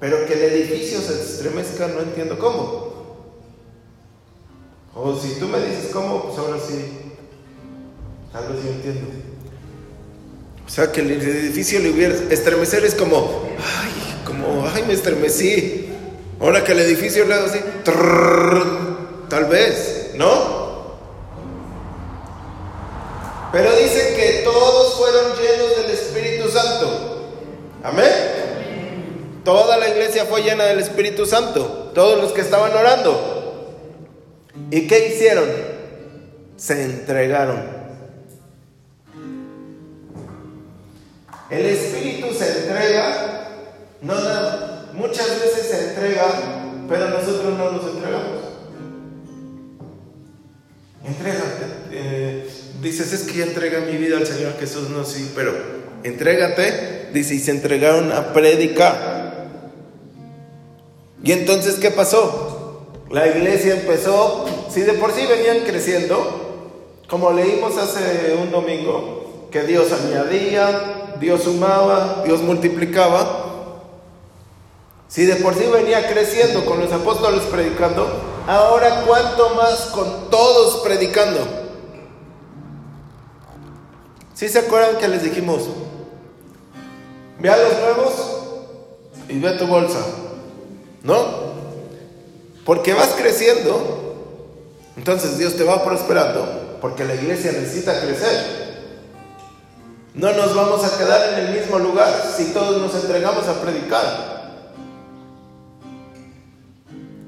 Pero 0.00 0.26
que 0.26 0.34
el 0.34 0.52
edificio 0.52 1.00
se 1.00 1.20
estremezca, 1.20 1.88
no 1.88 2.00
entiendo 2.00 2.38
cómo. 2.38 2.88
O 4.94 5.16
si 5.16 5.38
tú 5.38 5.46
me 5.48 5.60
dices 5.60 5.90
cómo, 5.92 6.24
pues 6.24 6.38
ahora 6.38 6.58
sí, 6.58 6.74
tal 8.32 8.52
vez 8.52 8.64
yo 8.64 8.70
entiendo. 8.70 9.06
O 10.66 10.70
sea, 10.70 10.92
que 10.92 11.00
el 11.00 11.10
edificio 11.12 11.80
le 11.80 11.90
hubiera... 11.90 12.14
Estremecer 12.30 12.84
es 12.84 12.94
como, 12.94 13.48
ay, 13.58 14.22
como, 14.24 14.66
ay, 14.66 14.84
me 14.86 14.92
estremecí. 14.92 15.88
Ahora 16.40 16.62
que 16.62 16.72
el 16.72 16.80
edificio 16.80 17.24
le 17.24 17.34
hago 17.34 17.46
así, 17.46 17.58
tal 19.28 19.44
vez, 19.46 20.12
¿no? 20.16 20.57
Del 30.66 30.80
Espíritu 30.80 31.26
Santo. 31.26 31.92
Todos 31.94 32.20
los 32.20 32.32
que 32.32 32.40
estaban 32.40 32.72
orando. 32.72 33.74
¿Y 34.70 34.86
qué 34.86 35.08
hicieron? 35.08 35.48
Se 36.56 36.82
entregaron. 36.82 37.78
El 41.50 41.66
Espíritu 41.66 42.32
se 42.34 42.46
entrega 42.60 43.38
no, 44.00 44.14
muchas 44.94 45.40
veces 45.40 45.66
se 45.70 45.88
entrega, 45.88 46.24
pero 46.88 47.08
nosotros 47.10 47.58
no 47.58 47.72
nos 47.72 47.94
entregamos. 47.94 48.44
Entrégate. 51.04 51.64
Eh, 51.90 52.48
dices, 52.80 53.12
es 53.12 53.22
que 53.22 53.38
ya 53.38 53.44
entrega 53.44 53.80
mi 53.80 53.96
vida 53.96 54.18
al 54.18 54.26
Señor 54.26 54.54
Jesús. 54.60 54.88
No, 54.90 55.04
sí, 55.04 55.32
pero 55.34 55.52
entrégate. 56.04 57.08
Dice, 57.12 57.34
y 57.34 57.38
se 57.40 57.50
entregaron 57.50 58.12
a 58.12 58.32
predicar. 58.32 59.07
Y 61.28 61.32
entonces, 61.32 61.74
¿qué 61.74 61.90
pasó? 61.90 62.86
La 63.10 63.26
iglesia 63.26 63.74
empezó, 63.74 64.46
si 64.70 64.80
de 64.80 64.94
por 64.94 65.12
sí 65.12 65.26
venían 65.26 65.58
creciendo, 65.66 66.16
como 67.06 67.32
leímos 67.32 67.76
hace 67.76 68.34
un 68.42 68.50
domingo, 68.50 69.48
que 69.50 69.62
Dios 69.64 69.92
añadía, 69.92 71.16
Dios 71.20 71.42
sumaba, 71.42 72.22
Dios 72.24 72.40
multiplicaba, 72.40 73.44
si 75.08 75.26
de 75.26 75.36
por 75.36 75.54
sí 75.54 75.66
venía 75.70 76.08
creciendo 76.08 76.64
con 76.64 76.80
los 76.80 76.90
apóstoles 76.94 77.42
predicando, 77.42 78.08
ahora 78.46 79.04
cuánto 79.06 79.50
más 79.50 79.90
con 79.94 80.30
todos 80.30 80.76
predicando. 80.76 81.40
Si 84.32 84.48
se 84.48 84.60
acuerdan 84.60 84.96
que 84.96 85.08
les 85.08 85.24
dijimos? 85.24 85.60
Ve 87.38 87.50
a 87.50 87.56
los 87.58 87.78
nuevos 87.80 88.12
y 89.28 89.38
ve 89.38 89.50
tu 89.58 89.66
bolsa, 89.66 89.98
¿no? 91.08 91.48
Porque 92.66 92.92
vas 92.92 93.14
creciendo, 93.16 94.14
entonces 94.94 95.38
Dios 95.38 95.56
te 95.56 95.64
va 95.64 95.82
prosperando, 95.82 96.76
porque 96.82 97.04
la 97.04 97.14
iglesia 97.14 97.50
necesita 97.52 97.98
crecer. 97.98 98.68
No 100.12 100.32
nos 100.34 100.54
vamos 100.54 100.84
a 100.84 100.98
quedar 100.98 101.32
en 101.32 101.46
el 101.46 101.58
mismo 101.58 101.78
lugar 101.78 102.12
si 102.36 102.52
todos 102.52 102.82
nos 102.82 102.94
entregamos 102.94 103.48
a 103.48 103.54
predicar. 103.62 104.38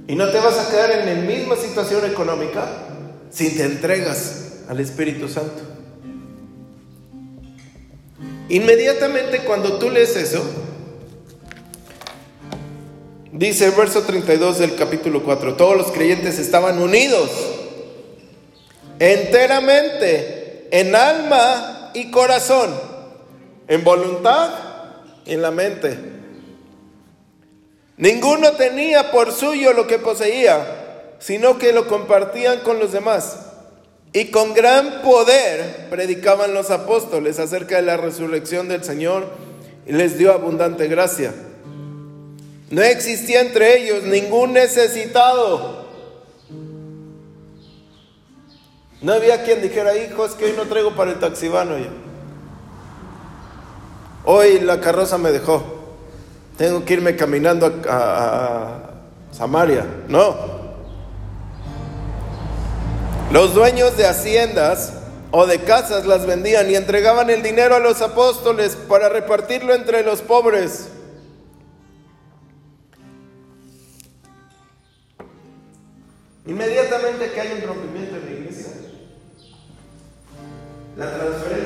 Y 0.07 0.15
no 0.15 0.29
te 0.29 0.41
vas 0.41 0.59
a 0.59 0.71
quedar 0.71 0.91
en 0.91 1.07
la 1.07 1.23
misma 1.23 1.57
situación 1.57 2.05
económica 2.05 2.67
si 3.31 3.57
te 3.57 3.65
entregas 3.65 4.65
al 4.69 4.79
Espíritu 4.79 5.27
Santo. 5.27 5.63
Inmediatamente 8.51 9.39
cuando 9.45 9.79
tú 9.79 9.89
lees 9.89 10.17
eso, 10.17 10.43
Dice 13.33 13.67
el 13.67 13.73
verso 13.73 14.03
32 14.03 14.59
del 14.59 14.75
capítulo 14.75 15.23
4, 15.23 15.55
todos 15.55 15.77
los 15.77 15.93
creyentes 15.93 16.39
estaban 16.41 16.83
unidos 16.83 17.31
enteramente 18.99 20.67
en 20.73 20.95
alma 20.97 21.93
y 21.95 22.11
corazón, 22.11 22.71
en 23.69 23.85
voluntad 23.85 24.51
y 25.25 25.35
en 25.35 25.43
la 25.43 25.53
mente. 25.53 25.97
Ninguno 27.97 28.53
tenía 28.53 29.13
por 29.13 29.31
suyo 29.31 29.75
lo 29.75 29.87
que 29.87 29.99
poseía, 29.99 31.15
sino 31.21 31.57
que 31.57 31.73
lo 31.73 31.87
compartían 31.87 32.61
con 32.61 32.81
los 32.81 32.93
demás. 32.93 33.47
Y 34.13 34.33
con 34.33 34.55
gran 34.55 35.03
poder 35.03 35.87
predicaban 35.89 36.53
los 36.53 36.71
apóstoles 36.73 37.39
acerca 37.39 37.77
de 37.77 37.83
la 37.83 37.97
resurrección 37.97 38.67
del 38.67 38.83
Señor 38.83 39.29
y 39.87 39.93
les 39.93 40.19
dio 40.19 40.33
abundante 40.33 40.89
gracia. 40.89 41.33
No 42.71 42.83
existía 42.83 43.41
entre 43.41 43.79
ellos 43.79 44.05
ningún 44.05 44.53
necesitado. 44.53 45.81
No 49.03 49.13
había 49.13 49.43
quien 49.43 49.61
dijera, 49.61 49.97
hijo, 49.97 50.25
es 50.25 50.33
que 50.33 50.45
hoy 50.45 50.55
no 50.57 50.65
traigo 50.65 50.95
para 50.95 51.11
el 51.11 51.19
taxibano. 51.19 51.75
Hoy 54.25 54.61
la 54.61 54.81
carroza 54.81 55.19
me 55.19 55.33
dejó. 55.33 55.65
Tengo 56.57 56.85
que 56.85 56.95
irme 56.95 57.17
caminando 57.17 57.81
a 57.89 58.91
Samaria. 59.33 59.85
No. 60.07 60.61
Los 63.33 63.53
dueños 63.55 63.97
de 63.97 64.07
haciendas 64.07 64.93
o 65.33 65.47
de 65.47 65.61
casas 65.63 66.07
las 66.07 66.25
vendían 66.25 66.71
y 66.71 66.77
entregaban 66.77 67.31
el 67.31 67.43
dinero 67.43 67.75
a 67.75 67.81
los 67.81 68.01
apóstoles 68.01 68.77
para 68.77 69.09
repartirlo 69.09 69.75
entre 69.75 70.05
los 70.05 70.21
pobres. 70.21 70.89
Inmediatamente 76.51 77.31
que 77.31 77.41
hay 77.41 77.53
un 77.53 77.63
rompimiento 77.63 78.17
en 78.17 78.25
la 78.25 78.31
iglesia, 78.33 78.73
la 80.97 81.15
transferencia 81.15 81.60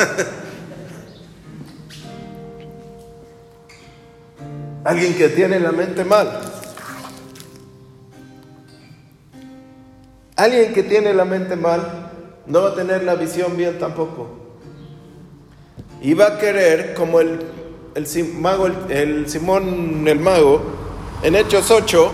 Alguien 4.84 5.14
que 5.14 5.28
tiene 5.28 5.60
la 5.60 5.72
mente 5.72 6.04
mal. 6.04 6.40
Alguien 10.36 10.72
que 10.72 10.82
tiene 10.82 11.12
la 11.12 11.26
mente 11.26 11.54
mal 11.54 12.10
no 12.46 12.62
va 12.62 12.70
a 12.70 12.74
tener 12.74 13.04
la 13.04 13.14
visión 13.14 13.56
bien 13.56 13.78
tampoco. 13.78 14.38
Y 16.00 16.14
va 16.14 16.28
a 16.28 16.38
querer, 16.38 16.94
como 16.94 17.20
el, 17.20 17.46
mago, 18.38 18.68
el 18.88 19.28
Simón 19.28 20.08
el 20.08 20.18
mago, 20.18 20.62
en 21.22 21.36
Hechos 21.36 21.70
8, 21.70 22.12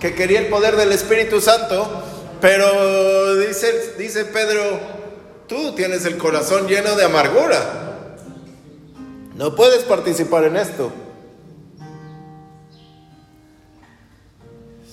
que 0.00 0.12
quería 0.14 0.40
el 0.40 0.48
poder 0.48 0.74
del 0.74 0.90
Espíritu 0.90 1.40
Santo, 1.40 2.02
pero 2.40 3.36
dice, 3.36 3.94
dice 3.96 4.24
Pedro, 4.24 4.89
tú 5.50 5.72
tienes 5.72 6.06
el 6.06 6.16
corazón 6.16 6.68
lleno 6.68 6.94
de 6.94 7.04
amargura. 7.04 8.16
No 9.34 9.56
puedes 9.56 9.82
participar 9.82 10.44
en 10.44 10.56
esto. 10.56 10.92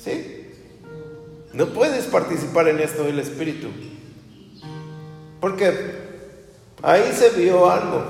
¿Sí? 0.03 0.49
No 1.53 1.67
puedes 1.67 2.05
participar 2.05 2.67
en 2.69 2.79
esto 2.79 3.03
del 3.03 3.19
Espíritu. 3.19 3.67
Porque 5.39 5.95
ahí 6.81 7.13
se 7.13 7.29
vio 7.29 7.69
algo. 7.69 8.03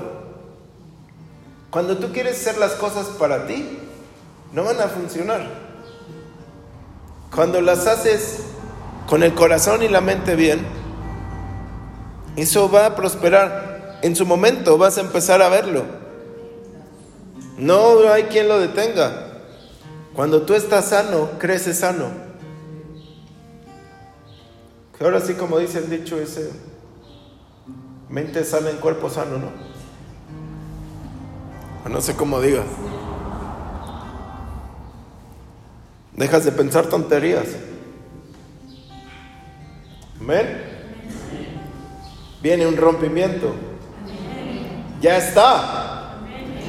Cuando 1.68 1.98
tú 1.98 2.12
quieres 2.12 2.40
hacer 2.40 2.56
las 2.56 2.72
cosas 2.72 3.08
para 3.18 3.46
ti, 3.46 3.78
no 4.54 4.64
van 4.64 4.80
a 4.80 4.88
funcionar. 4.88 5.46
Cuando 7.34 7.60
las 7.60 7.86
haces 7.86 8.38
con 9.06 9.22
el 9.22 9.34
corazón 9.34 9.82
y 9.82 9.88
la 9.88 10.00
mente 10.00 10.34
bien, 10.34 10.77
eso 12.36 12.70
va 12.70 12.86
a 12.86 12.96
prosperar. 12.96 13.98
En 14.02 14.14
su 14.14 14.24
momento 14.24 14.78
vas 14.78 14.98
a 14.98 15.00
empezar 15.00 15.42
a 15.42 15.48
verlo. 15.48 15.84
No 17.56 18.08
hay 18.10 18.24
quien 18.24 18.48
lo 18.48 18.60
detenga. 18.60 19.26
Cuando 20.14 20.42
tú 20.42 20.54
estás 20.54 20.86
sano, 20.86 21.30
creces 21.38 21.78
sano. 21.78 22.28
Ahora 25.00 25.20
sí, 25.20 25.34
como 25.34 25.58
dice 25.58 25.78
el 25.78 25.90
dicho 25.90 26.18
ese, 26.18 26.50
mente 28.08 28.44
sana 28.44 28.70
en 28.70 28.78
cuerpo 28.78 29.08
sano, 29.08 29.38
¿no? 29.38 29.50
No 31.88 32.00
sé 32.00 32.16
cómo 32.16 32.40
digas. 32.40 32.66
Dejas 36.16 36.44
de 36.44 36.52
pensar 36.52 36.86
tonterías. 36.86 37.46
Amén. 40.20 40.67
Viene 42.40 42.66
un 42.66 42.76
rompimiento. 42.76 43.54
Ya 45.00 45.16
está. 45.16 46.14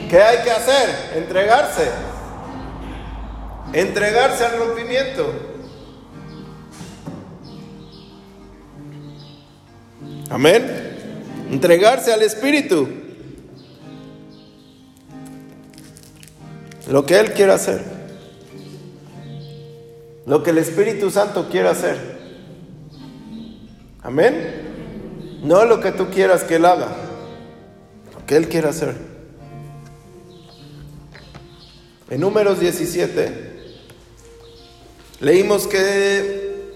¿Qué 0.10 0.22
hay 0.22 0.44
que 0.44 0.52
hacer? 0.52 1.14
Entregarse. 1.16 1.90
Entregarse 3.74 4.46
al 4.46 4.58
rompimiento. 4.58 5.32
Amén. 10.30 10.98
Entregarse 11.52 12.14
al 12.14 12.24
Espíritu. 12.24 12.88
Lo 16.88 17.06
que 17.06 17.20
Él 17.20 17.34
quiere 17.34 17.52
hacer. 17.52 17.84
Lo 20.26 20.42
que 20.44 20.50
el 20.50 20.58
Espíritu 20.60 21.10
Santo 21.12 21.50
quiere 21.50 21.70
hacer. 21.70 22.20
Amén. 24.02 24.69
No 25.42 25.66
lo 25.66 25.80
que 25.80 25.92
tú 25.92 26.10
quieras 26.10 26.44
que 26.44 26.56
Él 26.56 26.66
haga, 26.66 26.88
lo 28.14 28.26
que 28.26 28.36
Él 28.36 28.50
quiera 28.50 28.70
hacer. 28.70 28.96
En 32.10 32.22
números 32.22 32.60
17 32.60 33.50
leímos 35.20 35.68
que 35.68 36.74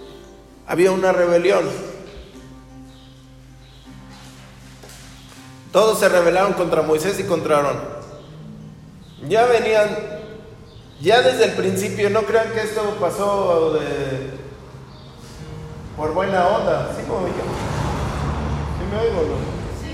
había 0.67 0.91
una 0.91 1.11
rebelión. 1.11 1.63
Todos 5.71 5.99
se 5.99 6.07
rebelaron 6.07 6.53
contra 6.53 6.83
Moisés 6.83 7.19
y 7.19 7.23
contra 7.23 7.57
Aarón. 7.57 7.79
Ya 9.27 9.45
venían, 9.45 9.89
ya 11.01 11.21
desde 11.21 11.45
el 11.45 11.51
principio, 11.53 12.09
no 12.11 12.21
crean 12.23 12.51
que 12.51 12.61
esto 12.61 12.95
pasó 12.99 13.79
por 15.97 16.13
buena 16.13 16.47
onda. 16.47 16.95
¿Sí 16.95 17.03
como 17.07 17.25
¿Sí 17.25 17.33
me 18.93 18.99
oigo 18.99 19.21
no? 19.23 19.37
Sí. 19.81 19.93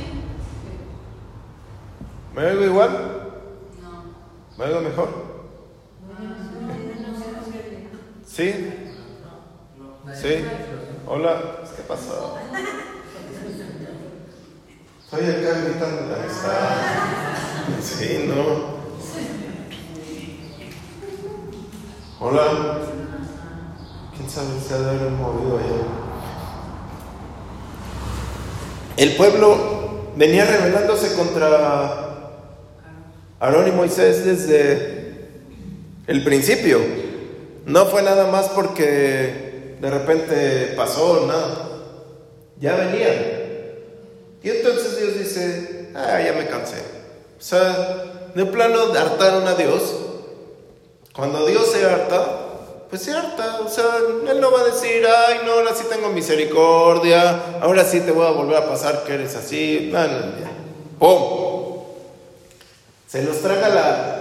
¿Me 2.35 2.45
oigo 2.45 2.65
igual? 2.65 2.91
No. 3.81 4.03
¿Me 4.57 4.65
oigo 4.65 4.81
mejor? 4.81 5.09
¿Sí? 8.25 8.73
¿Sí? 10.13 10.45
Hola, 11.07 11.41
¿qué 11.75 11.81
pasó? 11.83 12.37
Soy 15.09 15.21
acá 15.21 15.59
gritando. 15.61 16.15
Ahí 16.15 16.27
está. 16.27 17.81
Sí, 17.81 18.25
no. 18.27 18.79
Hola. 22.19 22.79
quién 24.15 24.29
sabe 24.29 24.59
si 24.59 24.73
ha 24.73 24.77
de 24.77 24.89
haber 24.89 25.11
movido 25.11 25.57
allá. 25.57 26.08
El 28.99 29.15
pueblo 29.15 30.11
venía 30.17 30.43
rebelándose 30.43 31.15
contra 31.15 32.33
Aarón 33.39 33.69
y 33.69 33.71
Moisés 33.71 34.25
desde 34.25 35.29
el 36.05 36.21
principio. 36.25 36.81
No 37.65 37.85
fue 37.85 38.03
nada 38.03 38.29
más 38.29 38.49
porque 38.49 39.77
de 39.79 39.89
repente 39.89 40.73
pasó, 40.75 41.25
nada. 41.27 41.69
Ya 42.59 42.75
venían. 42.75 43.15
Y 44.43 44.49
entonces 44.49 44.99
Dios 44.99 45.17
dice, 45.17 45.91
ah, 45.95 46.19
ya 46.21 46.33
me 46.33 46.47
cansé. 46.47 46.79
O 47.39 47.41
sea, 47.41 48.31
de 48.35 48.45
plano 48.47 48.81
hartaron 48.97 49.47
a 49.47 49.55
Dios. 49.55 49.95
Cuando 51.15 51.45
Dios 51.45 51.71
se 51.71 51.85
harta, 51.85 52.38
pues 52.89 53.07
harta. 53.09 53.59
O 53.61 53.69
sea, 53.69 53.85
Él 54.29 54.39
no 54.41 54.51
va 54.51 54.61
a 54.61 54.65
decir, 54.65 55.05
ay, 55.05 55.41
no, 55.45 55.53
ahora 55.53 55.75
sí 55.75 55.83
tengo 55.89 56.09
misericordia, 56.09 57.59
ahora 57.61 57.85
sí 57.85 58.01
te 58.01 58.11
voy 58.11 58.25
a 58.25 58.31
volver 58.31 58.57
a 58.57 58.67
pasar 58.67 59.03
que 59.03 59.13
eres 59.13 59.35
así. 59.35 59.89
No, 59.91 60.07
no. 60.07 60.59
¡Pum! 60.99 61.83
Se 63.07 63.23
los 63.23 63.41
traga 63.41 63.69
la... 63.69 64.15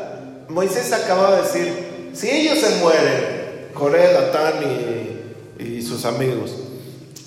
Moisés 0.49 0.93
acaba 0.95 1.37
de 1.37 1.43
decir, 1.43 2.11
si 2.15 2.31
ellos 2.31 2.59
se 2.59 2.77
mueren, 2.77 3.69
Coré, 3.75 4.13
Datán 4.13 4.55
y, 5.59 5.83
sus 5.83 6.05
amigos, 6.05 6.53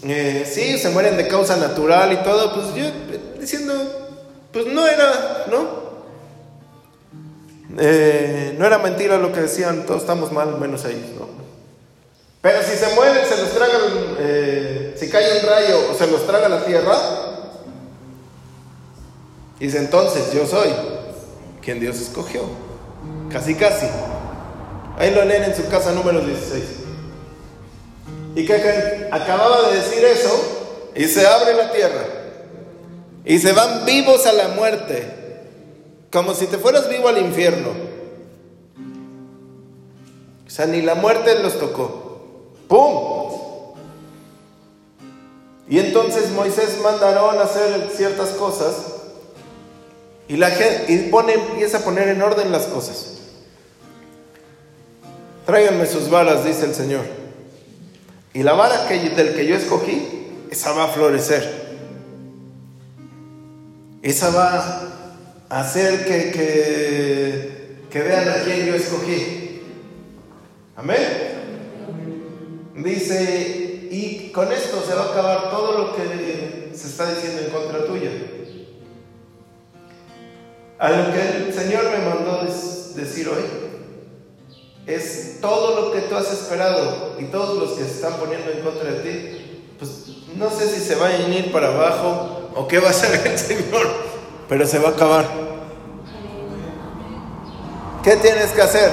eh, 0.04 0.49
si 0.51 0.62
ellos 0.62 0.82
se 0.82 0.89
mueren 0.89 1.17
de 1.17 1.27
causa 1.27 1.56
natural 1.58 2.12
y 2.13 2.17
todo, 2.17 2.54
pues 2.54 2.73
yo 2.75 2.91
diciendo, 3.39 3.73
pues 4.51 4.65
no 4.65 4.88
era, 4.88 5.45
¿no? 5.51 5.90
Eh, 7.79 8.55
no 8.57 8.65
era 8.65 8.77
mentira 8.79 9.17
lo 9.17 9.31
que 9.31 9.41
decían, 9.41 9.86
todos 9.86 10.01
estamos 10.01 10.31
mal, 10.31 10.57
menos 10.60 10.84
ellos, 10.86 11.10
¿no? 11.17 11.27
Pero 12.41 12.62
si 12.63 12.75
se 12.75 12.95
mueren, 12.95 13.23
se 13.25 13.38
los 13.38 13.51
traga, 13.51 13.73
eh, 14.19 14.95
si 14.97 15.10
cae 15.10 15.39
un 15.39 15.47
rayo 15.47 15.91
o 15.91 15.93
se 15.93 16.07
los 16.07 16.25
traga 16.25 16.49
la 16.49 16.65
tierra, 16.65 16.97
dice 19.60 19.77
entonces 19.77 20.34
yo 20.34 20.47
soy 20.47 20.69
quien 21.62 21.79
Dios 21.79 22.01
escogió. 22.01 22.41
Casi, 23.31 23.55
casi. 23.55 23.86
Ahí 24.97 25.13
lo 25.13 25.23
leen 25.23 25.43
en 25.43 25.55
su 25.55 25.67
casa 25.69 25.91
número 25.91 26.21
16. 26.21 26.63
Y 28.36 28.45
que 28.45 29.07
acababa 29.12 29.69
de 29.69 29.77
decir 29.77 30.03
eso 30.03 30.91
y 30.95 31.05
se 31.05 31.25
abre 31.25 31.53
la 31.53 31.71
tierra. 31.71 32.05
Y 33.23 33.38
se 33.39 33.53
van 33.53 33.86
vivos 33.86 34.25
a 34.25 34.34
la 34.34 34.49
muerte, 34.49 35.20
como 36.12 36.34
si 36.34 36.47
te 36.47 36.58
fueras 36.58 36.89
vivo 36.89 37.08
al 37.08 37.17
infierno. 37.17 37.69
O 40.45 40.50
sea, 40.50 40.65
ni 40.65 40.82
la 40.82 40.95
muerte 40.95 41.39
los 41.41 41.58
tocó. 41.58 42.52
¡Pum! 42.67 43.21
Y 45.69 45.80
entonces 45.80 46.32
Moisés 46.32 46.80
mandaron 46.84 47.39
a 47.39 47.43
hacer 47.43 47.89
ciertas 47.95 48.32
cosas 48.32 48.76
y 50.28 50.36
la 50.36 50.50
gente 50.52 50.91
y 50.91 51.10
empieza 51.34 51.78
a 51.78 51.82
poner 51.82 52.10
en 52.10 52.21
orden 52.21 52.52
las 52.52 52.63
cosas. 52.63 53.17
Tráiganme 55.45 55.86
sus 55.86 56.10
varas, 56.10 56.43
dice 56.43 56.65
el 56.65 56.76
Señor. 56.76 57.06
Y 58.34 58.43
la 58.43 58.54
vara 58.54 58.88
que, 58.88 59.00
del 59.12 59.34
que 59.34 59.45
yo 59.45 59.56
escogí, 59.56 60.47
esa 60.50 60.74
va 60.74 60.86
a 60.86 60.88
florecer. 60.89 61.62
Esa 64.02 64.30
va 64.30 65.00
hacer 65.51 66.05
que, 66.05 66.31
que, 66.31 67.85
que 67.89 68.01
vean 68.01 68.29
a 68.29 68.43
quien 68.43 68.65
yo 68.65 68.75
escogí. 68.75 69.61
Amén. 70.75 70.97
Dice, 72.75 73.87
y 73.91 74.31
con 74.31 74.51
esto 74.51 74.81
se 74.87 74.95
va 74.95 75.03
a 75.03 75.11
acabar 75.11 75.51
todo 75.51 75.77
lo 75.77 75.95
que 75.95 76.71
se 76.73 76.87
está 76.87 77.13
diciendo 77.13 77.41
en 77.41 77.49
contra 77.51 77.85
tuya. 77.85 78.11
A 80.79 80.89
lo 80.89 81.13
que 81.13 81.19
el 81.21 81.53
Señor 81.53 81.83
me 81.91 81.97
mandó 81.97 82.41
decir 82.95 83.29
hoy 83.29 83.43
es 84.87 85.37
todo 85.41 85.79
lo 85.79 85.91
que 85.91 86.01
tú 86.01 86.15
has 86.15 86.31
esperado 86.31 87.17
y 87.19 87.25
todos 87.25 87.59
los 87.59 87.77
que 87.77 87.83
se 87.83 87.91
están 87.91 88.13
poniendo 88.13 88.49
en 88.51 88.61
contra 88.61 88.91
de 88.91 88.99
ti, 88.99 89.63
pues 89.77 90.07
no 90.35 90.49
sé 90.49 90.67
si 90.67 90.79
se 90.79 90.95
va 90.95 91.07
a 91.07 91.17
ir 91.17 91.51
para 91.51 91.67
abajo 91.67 92.49
o 92.55 92.67
qué 92.67 92.79
va 92.79 92.87
a 92.87 92.91
hacer 92.91 93.27
el 93.27 93.37
Señor, 93.37 93.87
pero 94.49 94.65
se 94.65 94.79
va 94.79 94.89
a 94.89 94.91
acabar. 94.93 95.40
¿Qué 98.03 98.15
tienes 98.15 98.51
que 98.51 98.61
hacer? 98.61 98.91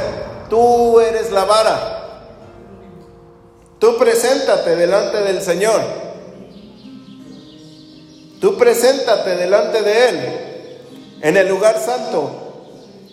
Tú 0.50 1.00
eres 1.00 1.30
la 1.30 1.44
vara. 1.44 1.94
Tú 3.78 3.96
preséntate 3.96 4.76
delante 4.76 5.18
del 5.18 5.40
Señor. 5.40 5.80
Tú 8.40 8.56
preséntate 8.58 9.36
delante 9.36 9.82
de 9.82 10.08
Él, 10.08 10.18
en 11.22 11.36
el 11.36 11.48
lugar 11.48 11.80
santo, 11.80 12.66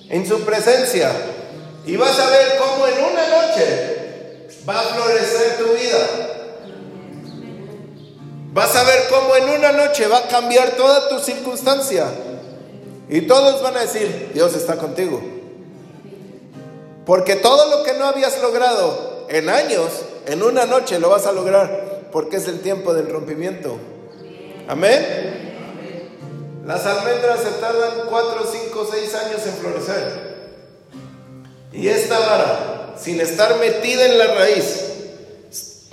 en 0.10 0.28
su 0.28 0.42
presencia. 0.42 1.12
Y 1.86 1.96
vas 1.96 2.20
a 2.20 2.30
ver 2.30 2.58
cómo 2.60 2.88
en 2.88 3.04
una 3.06 3.28
noche 3.28 4.48
va 4.68 4.80
a 4.80 4.84
florecer 4.84 5.58
tu 5.58 5.74
vida. 5.74 6.08
Vas 8.54 8.76
a 8.76 8.84
ver 8.84 9.08
cómo 9.10 9.36
en 9.36 9.50
una 9.50 9.72
noche 9.72 10.08
va 10.08 10.20
a 10.20 10.28
cambiar 10.28 10.72
toda 10.72 11.10
tu 11.10 11.20
circunstancia. 11.20 12.06
Y 13.10 13.22
todos 13.22 13.62
van 13.62 13.78
a 13.78 13.82
decir, 13.82 14.32
Dios 14.34 14.56
está 14.56 14.78
contigo. 14.78 15.35
Porque 17.06 17.36
todo 17.36 17.78
lo 17.78 17.84
que 17.84 17.94
no 17.94 18.06
habías 18.06 18.42
logrado 18.42 19.26
en 19.30 19.50
años, 19.50 19.90
en 20.26 20.42
una 20.42 20.66
noche 20.66 21.00
lo 21.00 21.10
vas 21.10 21.26
a 21.28 21.32
lograr 21.32 21.86
porque 22.16 22.38
es 22.38 22.48
el 22.48 22.62
tiempo 22.62 22.94
del 22.94 23.10
rompimiento. 23.10 23.78
Amén. 24.70 25.44
Las 26.66 26.86
almendras 26.86 27.42
se 27.42 27.52
tardan 27.60 27.92
4, 28.10 28.46
5, 28.50 28.88
6 28.90 29.16
años 29.16 29.46
en 29.46 29.54
florecer. 29.54 30.36
Y 31.74 31.90
esta 31.90 32.18
vara, 32.18 32.96
sin 32.98 33.20
estar 33.20 33.60
metida 33.60 34.06
en 34.06 34.18
la 34.18 34.28
raíz, 34.28 34.86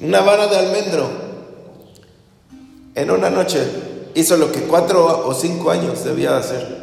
una 0.01 0.21
vara 0.21 0.47
de 0.47 0.59
almendro, 0.59 1.11
en 2.95 3.11
una 3.11 3.29
noche 3.29 3.67
hizo 4.15 4.37
lo 4.37 4.53
que 4.53 4.61
4 4.61 5.27
o 5.27 5.35
5 5.35 5.71
años 5.73 6.05
debía 6.05 6.37
hacer. 6.37 6.82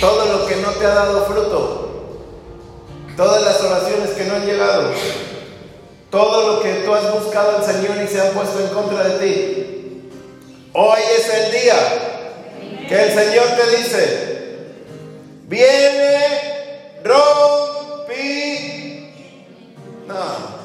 Todo 0.00 0.24
lo 0.24 0.46
que 0.46 0.56
no 0.56 0.70
te 0.70 0.86
ha 0.86 0.94
dado 0.94 1.26
fruto, 1.26 2.16
todas 3.18 3.42
las 3.42 3.60
oraciones 3.60 4.10
que 4.10 4.24
no 4.24 4.36
han 4.36 4.46
llegado, 4.46 4.92
todo 6.10 6.54
lo 6.54 6.62
que 6.62 6.72
tú 6.84 6.94
has 6.94 7.12
buscado 7.12 7.58
al 7.58 7.64
Señor 7.64 7.98
y 8.02 8.08
se 8.08 8.18
han 8.18 8.30
puesto 8.30 8.60
en 8.60 8.68
contra 8.68 9.04
de 9.04 9.18
ti. 9.18 10.10
Hoy 10.72 11.00
es 11.18 11.28
el 11.28 11.52
día 11.52 11.76
que 12.88 13.02
el 13.02 13.12
Señor 13.12 13.44
te 13.48 13.76
dice, 13.76 14.56
viene 15.48 17.02
rompi. 17.04 18.30
No. 20.06 20.60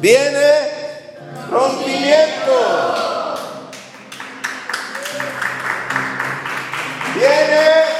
Viene 0.00 0.70
rompimiento. 1.50 3.23
Viene 7.14 7.94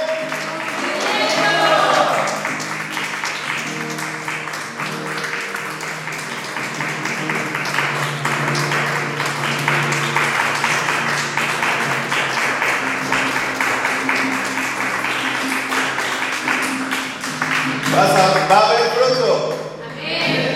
va 18.49 18.59
a 18.59 18.71
haber 18.71 18.91
fruto. 18.91 19.55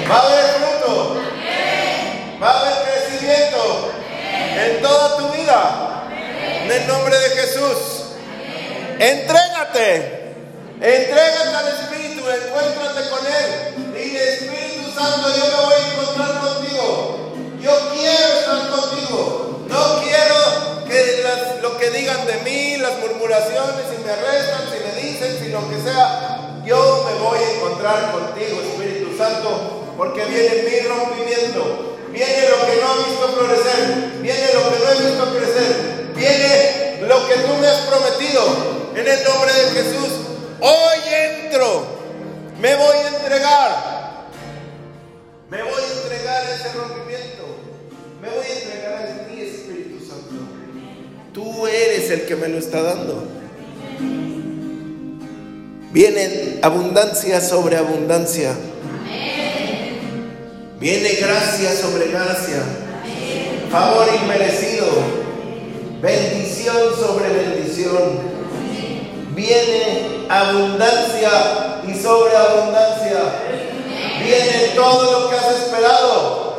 Va 0.09 0.17
a 0.17 0.23
haber 0.23 0.45
fruto. 0.55 1.23
Va 2.43 2.51
a 2.51 2.61
haber 2.61 2.75
crecimiento 2.85 3.93
en 4.31 4.83
toda 4.83 5.17
tu 5.17 5.29
vida. 5.33 6.05
En 6.65 6.71
el 6.73 6.87
nombre 6.87 7.19
de 7.19 7.31
Jesús. 7.31 7.98
Entrégate. 8.99 10.35
Entrégate 10.81 11.55
al 11.55 11.69
Espíritu. 11.69 12.21
Encuéntrate 12.29 13.09
con 13.11 13.27
Él. 13.27 13.95
Dile, 13.95 14.35
Espíritu 14.35 14.91
Santo, 14.91 15.29
yo 15.37 15.45
me 15.47 15.65
voy 15.65 15.75
a 15.75 15.93
encontrar 15.93 16.41
contigo. 16.41 17.33
Yo 17.61 17.73
quiero 17.95 18.39
estar 18.41 18.71
contigo. 18.71 19.65
No 19.69 20.03
quiero 20.03 20.85
que 20.89 21.25
lo 21.63 21.77
que 21.79 21.91
digan 21.91 22.27
de 22.27 22.37
mí, 22.39 22.77
las 22.79 22.99
murmuraciones, 22.99 23.85
si 23.91 24.03
me 24.03 24.11
arrestan, 24.11 24.63
si 24.73 24.79
me 24.85 25.03
dicen, 25.03 25.39
si 25.39 25.51
lo 25.51 25.69
que 25.69 25.81
sea, 25.81 26.63
yo 26.65 27.07
me 27.07 27.19
voy 27.23 27.39
a 27.39 27.53
encontrar 27.53 28.13
contigo, 28.13 28.61
Espíritu 28.63 29.17
Santo, 29.17 29.85
porque 29.97 30.25
viene 30.25 30.63
mi 30.63 30.81
rompimiento, 30.89 31.88
abundancia 57.49 57.57
sobre 57.57 57.77
abundancia. 57.77 58.55
Viene 60.79 61.09
gracia 61.15 61.75
sobre 61.75 62.09
gracia. 62.09 62.63
Favor 63.71 64.07
inmerecido. 64.23 64.87
Bendición 66.01 66.77
sobre 66.99 67.29
bendición. 67.31 68.39
Viene 69.35 70.27
abundancia 70.29 71.83
y 71.87 72.01
sobreabundancia. 72.01 73.19
Viene 74.23 74.73
todo 74.75 75.21
lo 75.21 75.31
que 75.31 75.37
has 75.37 75.57
esperado. 75.63 76.59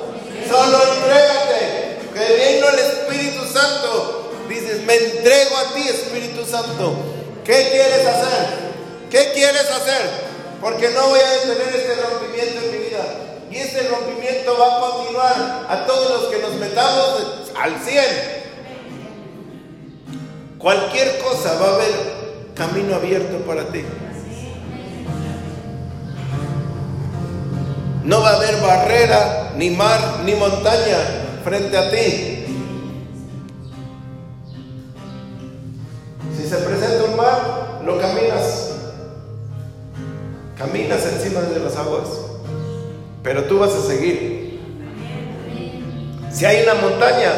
Solo 0.50 0.78
entrégate. 0.96 2.00
Que 2.14 2.34
venga 2.34 2.70
el 2.72 2.80
Espíritu 2.80 3.46
Santo. 3.46 4.32
Dices, 4.50 4.84
me 4.84 4.96
entrego 4.96 5.56
a 5.56 5.74
ti, 5.74 5.88
Espíritu 5.88 6.46
Santo. 6.46 6.96
¿Qué 7.46 7.70
quieres 7.72 8.06
hacer? 8.06 8.70
¿Qué 9.10 9.32
quieres 9.34 9.70
hacer? 9.70 10.29
Porque 10.62 10.90
no 10.90 11.08
voy 11.10 11.20
a 11.20 11.30
detener 11.32 11.76
este 11.76 11.96
rompimiento 12.02 12.62
en 12.62 12.72
mi 12.72 12.78
vida. 12.90 13.06
Y 13.50 13.58
este 13.58 13.88
rompimiento 13.88 14.58
va 14.58 14.78
a 14.78 14.80
continuar 14.80 15.68
a 15.70 15.86
todos 15.86 16.22
los 16.22 16.30
que 16.30 16.40
nos 16.40 16.54
metamos 16.56 17.52
al 17.60 17.76
100. 17.80 18.40
Cualquier 20.58 21.20
cosa 21.20 21.54
va 21.60 21.68
a 21.68 21.76
haber 21.76 22.20
camino 22.54 22.96
abierto 22.96 23.38
para 23.46 23.64
ti. 23.72 23.84
No 28.04 28.22
va 28.22 28.32
a 28.32 28.36
haber 28.36 28.60
barrera, 28.62 29.52
ni 29.56 29.70
mar, 29.70 30.22
ni 30.26 30.34
montaña 30.34 30.98
frente 31.44 31.78
a 31.78 31.90
ti. 31.90 32.46
Si 36.36 36.48
se 36.48 36.58
presenta 36.58 37.04
un 37.06 37.16
mar, 37.16 37.82
lo 37.86 38.00
caminas. 38.00 38.69
Caminas 40.60 41.06
encima 41.06 41.40
de 41.40 41.58
las 41.62 41.78
aguas, 41.78 42.10
pero 43.24 43.46
tú 43.46 43.60
vas 43.60 43.74
a 43.74 43.82
seguir. 43.82 44.60
Si 46.30 46.44
hay 46.44 46.64
una 46.64 46.74
montaña, 46.74 47.32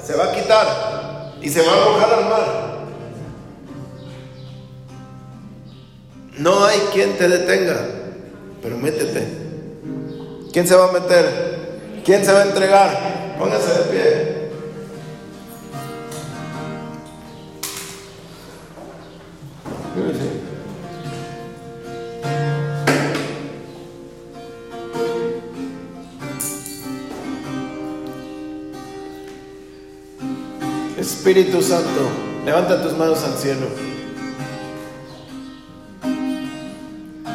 se 0.00 0.14
va 0.14 0.26
a 0.26 0.32
quitar 0.32 1.34
y 1.42 1.48
se 1.48 1.60
va 1.60 1.72
a 1.72 1.82
arrojar 1.82 2.14
al 2.14 2.24
mar. 2.26 2.78
No 6.38 6.64
hay 6.64 6.78
quien 6.92 7.18
te 7.18 7.28
detenga, 7.28 7.80
pero 8.62 8.76
métete. 8.76 9.26
¿Quién 10.52 10.68
se 10.68 10.76
va 10.76 10.88
a 10.88 10.92
meter? 10.92 11.80
¿Quién 12.04 12.24
se 12.24 12.32
va 12.32 12.42
a 12.42 12.44
entregar? 12.44 13.36
Póngase 13.40 13.70
de 13.70 13.84
pie. 13.90 14.38
Espíritu 31.08 31.62
Santo, 31.62 32.10
levanta 32.44 32.82
tus 32.82 32.92
manos 32.92 33.18
al 33.24 33.38
cielo. 33.38 33.66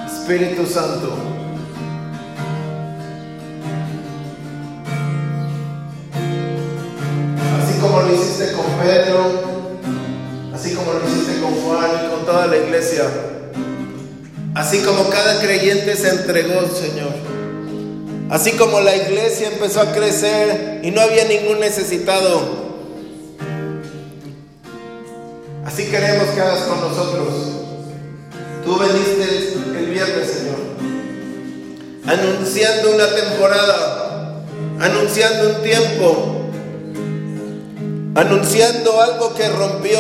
Espíritu 0.06 0.64
Santo. 0.68 1.12
Así 7.60 7.80
como 7.82 8.02
lo 8.04 8.14
hiciste 8.14 8.52
con 8.54 8.66
Pedro, 8.80 9.80
así 10.54 10.76
como 10.76 10.94
lo 10.94 11.10
hiciste 11.10 11.42
con 11.42 11.54
Juan 11.56 11.90
y 12.06 12.10
con 12.12 12.26
toda 12.28 12.46
la 12.46 12.58
iglesia, 12.58 13.06
así 14.54 14.84
como 14.84 15.10
cada 15.10 15.42
creyente 15.42 15.96
se 15.96 16.10
entregó, 16.10 16.62
Señor. 16.68 17.12
Así 18.30 18.52
como 18.52 18.82
la 18.82 18.96
iglesia 18.96 19.48
empezó 19.48 19.82
a 19.82 19.92
crecer 19.94 20.82
y 20.84 20.92
no 20.92 21.02
había 21.02 21.26
ningún 21.26 21.60
necesitado, 21.60 22.63
queremos 25.94 26.28
que 26.30 26.42
hagas 26.42 26.62
con 26.62 26.82
nosotros. 26.82 27.28
Tú 28.66 28.80
veniste 28.80 29.54
el 29.78 29.86
viernes, 29.92 30.28
Señor, 30.28 30.58
anunciando 32.08 32.96
una 32.96 33.14
temporada, 33.14 34.44
anunciando 34.80 35.50
un 35.50 35.62
tiempo, 35.62 36.50
anunciando 38.16 39.02
algo 39.02 39.36
que 39.36 39.48
rompió 39.50 40.00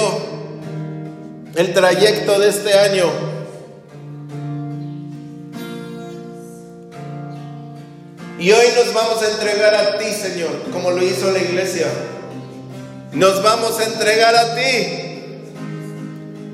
el 1.57 1.73
trayecto 1.75 2.39
de 2.39 2.49
este 2.49 2.73
año. 2.73 3.05
Y 8.39 8.51
hoy 8.51 8.65
nos 8.75 8.91
vamos 8.95 9.21
a 9.21 9.29
entregar 9.29 9.75
a 9.75 9.99
ti, 9.99 10.11
Señor, 10.11 10.71
como 10.71 10.89
lo 10.89 11.03
hizo 11.03 11.29
la 11.29 11.37
iglesia. 11.37 11.85
Nos 13.11 13.43
vamos 13.43 13.79
a 13.79 13.83
entregar 13.83 14.35
a 14.35 14.55
ti. 14.55 15.02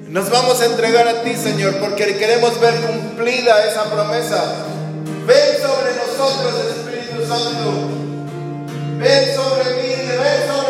Nos 0.10 0.28
vamos 0.32 0.60
a 0.60 0.66
entregar 0.66 1.08
a 1.08 1.22
ti, 1.22 1.36
Señor, 1.36 1.76
porque 1.76 2.18
queremos 2.18 2.60
ver 2.60 2.74
cumplida 2.82 3.64
esa 3.68 3.84
promesa. 3.84 4.44
Ven 5.28 5.62
sobre 5.62 5.94
nosotros, 5.98 6.56
Espíritu 6.66 7.28
Santo. 7.28 7.90
Ven 8.98 9.36
sobre 9.36 9.66
mí, 9.76 9.94
ven 10.08 10.48
sobre 10.50 10.69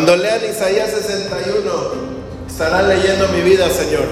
Cuando 0.00 0.16
lean 0.16 0.40
Isaías 0.50 0.92
61, 0.92 1.70
estarán 2.48 2.88
leyendo 2.88 3.28
mi 3.28 3.42
vida, 3.42 3.68
Señor. 3.68 4.06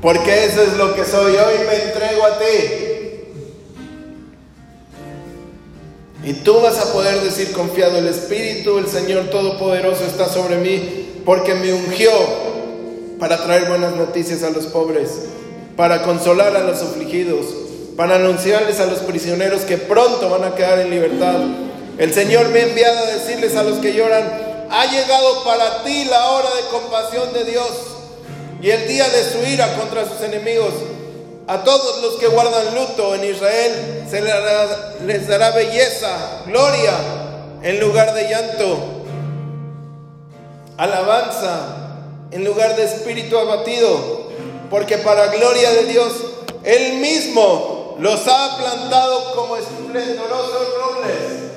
Porque 0.00 0.46
eso 0.46 0.62
es 0.62 0.78
lo 0.78 0.94
que 0.94 1.04
soy. 1.04 1.34
Hoy 1.34 1.66
me 1.68 1.90
entrego 1.90 2.24
a 2.24 2.38
ti. 2.38 2.46
Y 6.24 6.32
tú 6.42 6.58
vas 6.62 6.78
a 6.78 6.90
poder 6.90 7.20
decir 7.20 7.52
confiado, 7.52 7.98
el 7.98 8.08
Espíritu, 8.08 8.78
el 8.78 8.86
Señor 8.86 9.28
Todopoderoso 9.28 10.06
está 10.06 10.26
sobre 10.26 10.56
mí, 10.56 11.20
porque 11.26 11.52
me 11.52 11.74
ungió 11.74 12.10
para 13.18 13.44
traer 13.44 13.68
buenas 13.68 13.94
noticias 13.94 14.42
a 14.42 14.48
los 14.48 14.64
pobres, 14.68 15.10
para 15.76 16.02
consolar 16.02 16.56
a 16.56 16.60
los 16.60 16.80
afligidos, 16.80 17.44
para 17.94 18.14
anunciarles 18.14 18.80
a 18.80 18.86
los 18.86 19.00
prisioneros 19.00 19.66
que 19.66 19.76
pronto 19.76 20.30
van 20.30 20.44
a 20.44 20.54
quedar 20.54 20.78
en 20.78 20.88
libertad. 20.88 21.40
El 21.98 22.14
Señor 22.14 22.48
me 22.48 22.60
ha 22.60 22.68
enviado 22.68 23.00
a 23.00 23.10
decirles 23.10 23.54
a 23.54 23.64
los 23.64 23.76
que 23.76 23.92
lloran, 23.92 24.51
ha 24.72 24.86
llegado 24.86 25.44
para 25.44 25.82
ti 25.82 26.06
la 26.06 26.30
hora 26.30 26.48
de 26.54 26.62
compasión 26.70 27.30
de 27.34 27.44
Dios 27.44 27.68
y 28.62 28.70
el 28.70 28.88
día 28.88 29.06
de 29.06 29.30
su 29.30 29.44
ira 29.46 29.76
contra 29.76 30.08
sus 30.08 30.22
enemigos. 30.22 30.72
A 31.46 31.62
todos 31.62 32.00
los 32.00 32.14
que 32.14 32.28
guardan 32.28 32.74
luto 32.74 33.14
en 33.14 33.24
Israel 33.24 34.06
se 34.08 34.22
les 34.22 35.28
dará, 35.28 35.50
belleza, 35.50 36.42
gloria 36.46 36.94
en 37.62 37.80
lugar 37.80 38.14
de 38.14 38.28
llanto, 38.30 38.78
alabanza 40.78 41.98
en 42.30 42.42
lugar 42.44 42.74
de 42.74 42.84
espíritu 42.84 43.36
abatido, 43.36 44.30
porque 44.70 44.96
para 44.98 45.26
gloria 45.26 45.70
de 45.70 45.84
Dios, 45.84 46.12
Él 46.64 46.94
mismo 46.94 47.96
los 47.98 48.26
ha 48.26 48.56
plantado 48.56 49.34
como 49.34 49.56
esplendorosos 49.58 50.68
robles 50.78 51.51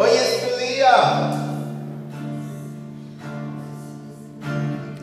Hoy 0.00 0.10
es 0.10 0.48
tu 0.48 0.56
día. 0.58 1.32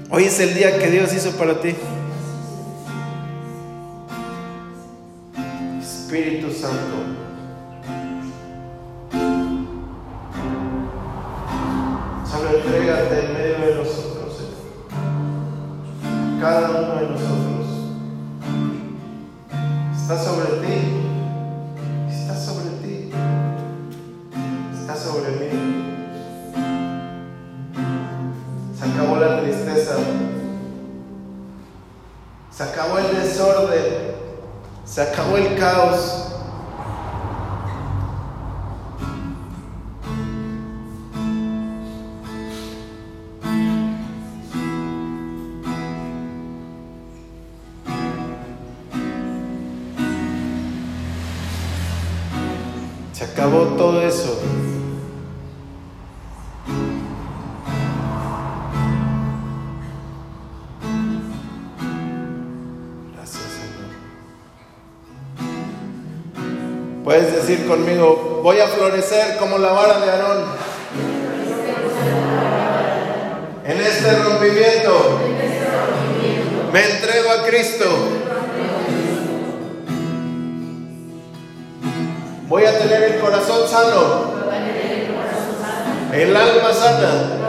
Hoy 0.10 0.23
es 0.23 0.39
el 0.39 0.53
día 0.53 0.79
que 0.79 0.89
Dios 0.89 1.13
hizo 1.13 1.31
para 1.31 1.60
ti. 1.60 1.75
Espíritu 5.81 6.49
Santo. 6.49 6.95
Solo 12.31 12.58
entrégate 12.58 13.25
en 13.25 13.34
medio 13.34 13.67
de 13.67 13.75
nosotros, 13.75 14.43
Cada 16.39 16.69
uno 16.69 16.95
de 17.01 17.08
nosotros 17.10 17.67
está 19.93 20.23
sobre 20.23 20.65
ti. 20.65 20.94
Se 32.56 32.63
acabó 32.63 33.00
el 33.00 33.22
desorden. 33.22 34.15
Se 34.86 35.02
acabó 35.02 35.36
el 35.36 35.58
caos. 35.60 36.24
Decir 67.45 67.67
conmigo, 67.67 68.39
voy 68.41 68.60
a 68.60 68.67
florecer 68.67 69.38
como 69.38 69.60
la 69.60 69.71
vara 69.71 69.99
de 69.99 70.12
Aarón. 70.12 70.45
En 73.65 73.81
este 73.81 74.15
rompimiento 74.15 75.19
me 76.73 76.89
entrego 76.89 77.29
a 77.31 77.45
Cristo. 77.45 77.86
Voy 82.47 82.65
a 82.65 82.79
tener 82.79 83.03
el 83.03 83.19
corazón 83.19 83.67
sano, 83.69 84.34
el 86.13 86.36
alma 86.36 86.73
sana. 86.73 87.44